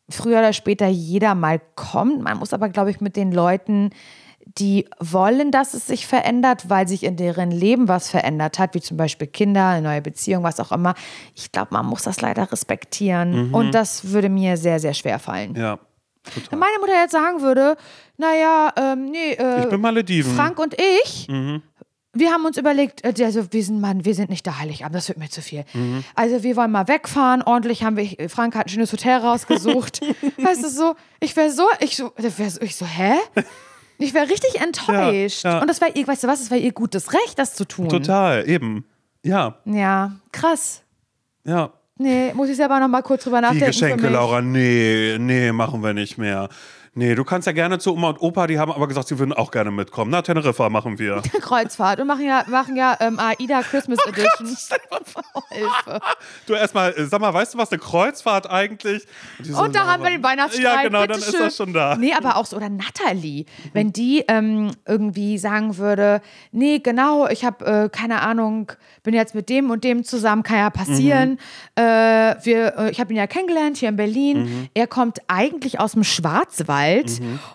[0.10, 2.22] früher oder später jeder mal kommt.
[2.22, 3.90] Man muss aber, glaube ich, mit den Leuten,
[4.46, 8.82] die wollen, dass es sich verändert, weil sich in deren Leben was verändert hat, wie
[8.82, 10.94] zum Beispiel Kinder, eine neue Beziehung, was auch immer.
[11.34, 13.52] Ich glaube, man muss das leider respektieren.
[13.52, 15.56] Und das würde mir sehr, sehr schwer fallen.
[15.56, 15.80] Ja,
[16.34, 16.60] Wenn total.
[16.60, 17.78] meine Mutter jetzt sagen würde,
[18.18, 20.34] naja, ähm, nee, äh, Ich bin Malediven.
[20.36, 21.28] Frank und ich,
[22.18, 25.08] wir haben uns überlegt, äh, also wir sind, Mann, wir sind nicht da Heiligabend, das
[25.10, 25.66] wird mir zu viel.
[26.16, 30.02] Also wir wollen mal wegfahren, ordentlich haben wir, Frank hat ein schönes Hotel rausgesucht.
[30.38, 33.14] weißt du, so, ich wäre so, ich so, wär so, ich so, hä?
[33.98, 35.44] Ich wäre richtig enttäuscht.
[35.46, 35.62] Ja, ja.
[35.62, 37.88] Und das war ihr, weißt du was, das war ihr gutes Recht, das zu tun.
[37.90, 38.86] Total, eben.
[39.24, 40.84] Ja, Ja, krass.
[41.46, 41.72] ja.
[41.98, 43.66] Nee, muss ich selber noch mal kurz drüber Die nachdenken.
[43.66, 44.10] für Geschenke.
[44.10, 46.50] Laura, nee, nee, machen wir nicht mehr.
[46.98, 49.34] Nee, du kannst ja gerne zu Oma und Opa, die haben aber gesagt, sie würden
[49.34, 50.12] auch gerne mitkommen.
[50.12, 51.22] Na, Teneriffa machen wir.
[51.42, 51.98] Kreuzfahrt.
[51.98, 54.56] Wir machen ja, machen ja ähm, AIDA Christmas Oh Edition.
[55.50, 56.00] Hilfe.
[56.48, 59.04] Du erstmal, äh, sag mal, weißt du was, eine Kreuzfahrt eigentlich?
[59.40, 60.64] die so, Und da haben wir den Weihnachtsstreit.
[60.64, 61.34] Ja, genau, dann bitteschön.
[61.34, 61.98] ist das schon da.
[61.98, 63.44] Nee, aber auch so, oder Natalie,
[63.74, 66.22] wenn die ähm, irgendwie sagen würde,
[66.54, 68.72] nee, genau, ich habe, äh, keine Ahnung,
[69.04, 71.32] bin jetzt mit dem und dem zusammen, kann ja passieren.
[71.32, 71.38] Mhm.
[71.76, 74.44] Äh, wir, äh, ich habe ihn ja kennengelernt hier in Berlin.
[74.44, 74.70] Mhm.
[74.74, 76.85] Er kommt eigentlich aus dem Schwarzwald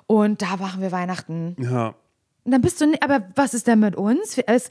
[0.06, 1.56] und da machen wir Weihnachten.
[1.58, 1.94] Ja.
[2.44, 4.38] Und dann bist du, aber was ist denn mit uns?
[4.46, 4.70] Es,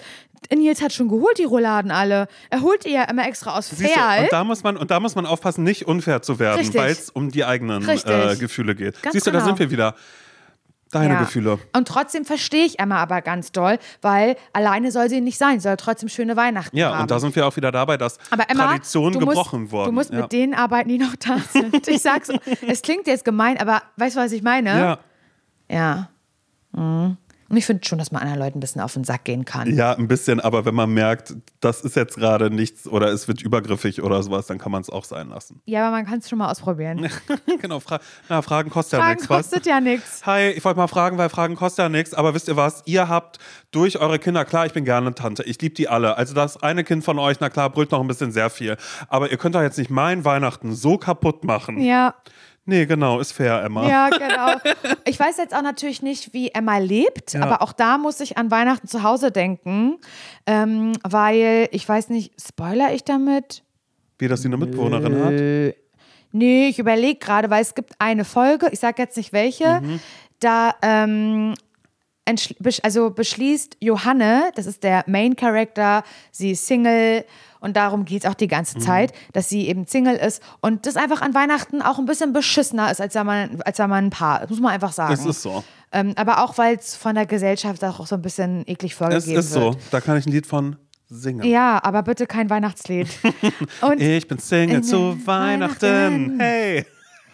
[0.52, 2.28] Nils hat schon geholt, die Rouladen alle.
[2.50, 4.24] Er holt die ja immer extra aus Ferl.
[4.24, 7.10] und da muss man und da muss man aufpassen, nicht unfair zu werden, weil es
[7.10, 9.02] um die eigenen äh, Gefühle geht.
[9.02, 9.50] Ganz Siehst du, da genau.
[9.50, 9.96] sind wir wieder.
[10.92, 11.20] Deine Ja.
[11.20, 11.60] Gefühle.
[11.74, 15.64] Und trotzdem verstehe ich Emma aber ganz doll, weil alleine soll sie nicht sein, sie
[15.68, 17.02] soll trotzdem schöne Weihnachten Ja, haben.
[17.04, 19.86] und da sind wir auch wieder dabei, dass aber Emma, Traditionen du musst, gebrochen wurden.
[19.86, 20.22] Du musst ja.
[20.22, 21.88] mit denen arbeiten, die noch da sind.
[21.88, 22.30] Ich sag's,
[22.68, 24.70] es klingt jetzt gemein, aber weißt du, was ich meine?
[24.80, 25.00] ja.
[25.72, 26.10] Ja.
[26.72, 27.18] Mhm.
[27.50, 29.74] Und ich finde schon, dass man anderen Leuten ein bisschen auf den Sack gehen kann.
[29.76, 33.42] ja, ein bisschen, aber wenn man merkt, das ist jetzt gerade nichts oder es wird
[33.42, 35.62] übergriffig oder sowas, dann kann man es auch sein lassen.
[35.66, 37.10] Ja, aber man kann es schon mal ausprobieren.
[37.62, 39.38] genau, fra na, Fragen kostet ja Fragen nichts, was?
[39.50, 40.26] kostet ja nichts.
[40.26, 42.84] Hi, ich wollte mal fragen, weil Fragen kosten ja nichts, aber wisst ihr was?
[42.86, 43.40] Ihr habt
[43.72, 46.18] durch eure Kinder, klar, ich bin gerne Tante, ich liebe die alle.
[46.18, 48.78] Also das eine Kind von euch, na klar, brüllt noch ein bisschen sehr viel.
[49.08, 51.80] Aber ihr könnt doch jetzt nicht mein Weihnachten so kaputt machen.
[51.82, 52.14] Ja,
[52.70, 53.88] Nee, genau, ist fair, Emma.
[53.90, 54.72] ja, genau.
[55.06, 57.42] Ich weiß jetzt auch natürlich nicht, wie Emma lebt, Ja.
[57.42, 59.98] aber auch da muss ich an Weihnachten zu Hause denken,
[60.46, 63.64] ähm, weil ich weiß nicht, spoiler ich damit?
[64.20, 65.76] Wie das sie eine Mitbewohnerin hat.
[66.32, 70.00] Nee, ich überlege gerade, weil es gibt eine Folge, ich sage jetzt nicht welche, Mhm.
[70.40, 71.56] da ähm,
[72.84, 77.26] also beschließt Johanne, das ist der Main Character, sie ist Single
[77.60, 78.82] und darum geht es auch die ganze Mhm.
[78.82, 82.92] Zeit, dass sie eben Single ist und das einfach an Weihnachten auch ein bisschen beschissener
[82.92, 85.14] ist, als wenn man, als wenn man ein Paar, das muss man einfach sagen.
[85.14, 85.64] Es ist so.
[85.92, 89.40] Ähm, aber auch, weil es von der Gesellschaft auch so ein bisschen eklig Es vorgegeben
[89.40, 89.62] ist so.
[89.62, 89.78] wird.
[89.92, 90.76] Da kann ich ein Lied von
[91.10, 91.44] singen.
[91.46, 93.08] Ja, aber bitte kein Weihnachtslied.
[93.98, 95.82] Ich bin Single zu Weihnachten.
[95.82, 96.40] Weihnachten.
[96.40, 96.86] Hey.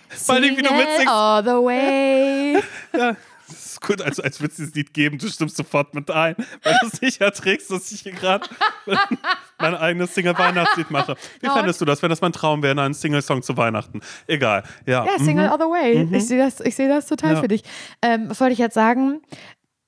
[0.08, 1.08] Vor allem, wie du Single mitsingst.
[1.14, 2.64] all the way.
[2.98, 3.16] Ja.
[3.48, 5.18] Das ist gut, als, als würdest du dieses Lied geben.
[5.20, 8.48] Du stimmst sofort mit ein, weil du es nicht erträgst, dass ich hier gerade
[9.60, 11.16] mein eigenes Single-Weihnachtslied mache.
[11.42, 14.02] Wie fändest du das, wenn das mein Traum wäre, ein Single-Song zu Weihnachten?
[14.28, 14.64] Egal.
[14.86, 15.06] Ja.
[15.06, 16.08] Ja, Single all the way.
[16.18, 17.36] Ich sehe das, ich sehe das total Mhm.
[17.36, 17.42] Ja.
[17.42, 17.64] für dich.
[18.02, 19.22] Ähm, was wollte ich jetzt sagen?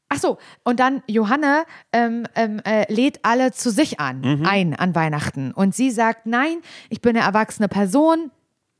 [0.09, 4.45] Ach so, und dann Johanne ähm, ähm, äh, lädt alle zu sich an, Mhm.
[4.45, 5.51] ein an Weihnachten.
[5.51, 6.59] Und sie sagt, nein,
[6.89, 8.31] ich bin eine erwachsene Person,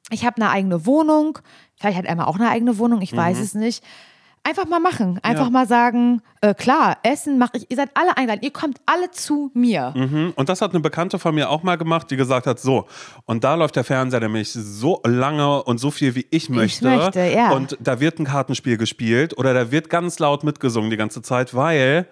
[0.09, 1.37] ich habe eine eigene Wohnung.
[1.77, 3.83] Vielleicht hat Emma auch eine eigene Wohnung, ich weiß es nicht.
[4.47, 5.19] Einfach mal machen.
[5.23, 5.45] Einfach.
[5.45, 5.49] Ja.
[5.49, 7.69] mal sagen, äh, klar, Essen mache ich.
[7.69, 8.39] Ihr seid alle eingeladen.
[8.43, 9.93] Ihr kommt alle zu mir.
[9.93, 10.31] Mhm.
[10.37, 12.87] Und das hat eine Bekannte von mir auch mal gemacht, die gesagt hat, so,
[13.25, 16.85] und da läuft der Fernseher nämlich so lange und so viel, wie ich möchte.
[16.85, 17.51] möchte, ja.
[17.51, 21.53] Und da wird ein Kartenspiel gespielt oder da wird ganz laut mitgesungen die ganze Zeit,
[21.53, 22.07] weil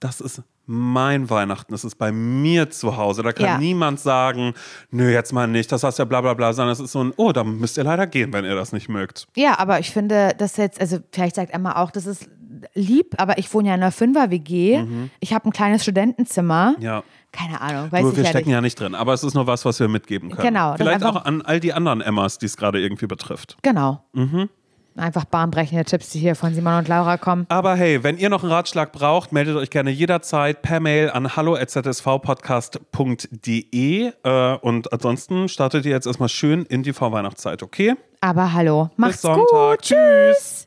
[0.00, 3.22] das ist mein Weihnachten, das ist bei mir zu Hause.
[3.22, 3.58] Da kann Ja.
[3.58, 4.54] niemand sagen,
[4.90, 7.12] nö, jetzt mal nicht, das hast ja bla bla bla, sondern es ist so ein,
[7.16, 9.26] oh, da müsst ihr leider gehen, wenn ihr das nicht mögt.
[9.36, 12.28] Ja, aber ich finde, das jetzt, also vielleicht sagt Emma auch, das ist
[12.74, 14.84] lieb, aber ich wohne ja in einer Fünfer-WG.
[15.20, 16.74] Ich habe ein kleines Studentenzimmer.
[16.78, 16.82] Mhm.
[16.82, 17.02] Ja.
[17.32, 18.54] Keine Ahnung, weiß Nur wir ja stecken nicht.
[18.54, 20.48] ja nicht drin, aber es ist nur was, was wir mitgeben können.
[20.54, 23.58] Genau, Vielleicht auch an all die anderen Emmas, die es gerade irgendwie betrifft.
[23.62, 24.02] Genau.
[24.14, 24.48] Mhm.
[24.96, 27.46] Einfach bahnbrechende Tipps, die hier von Simon und Laura kommen.
[27.48, 31.36] Aber hey, wenn ihr noch einen Ratschlag braucht, meldet euch gerne jederzeit per Mail an
[31.36, 37.94] hallo.zsvpodcast.de äh, und ansonsten startet ihr jetzt erstmal schön in die Vorweihnachtszeit, okay?
[38.20, 39.78] Aber hallo, macht's Sonntag.
[39.78, 39.82] gut.
[39.82, 40.66] Tschüss.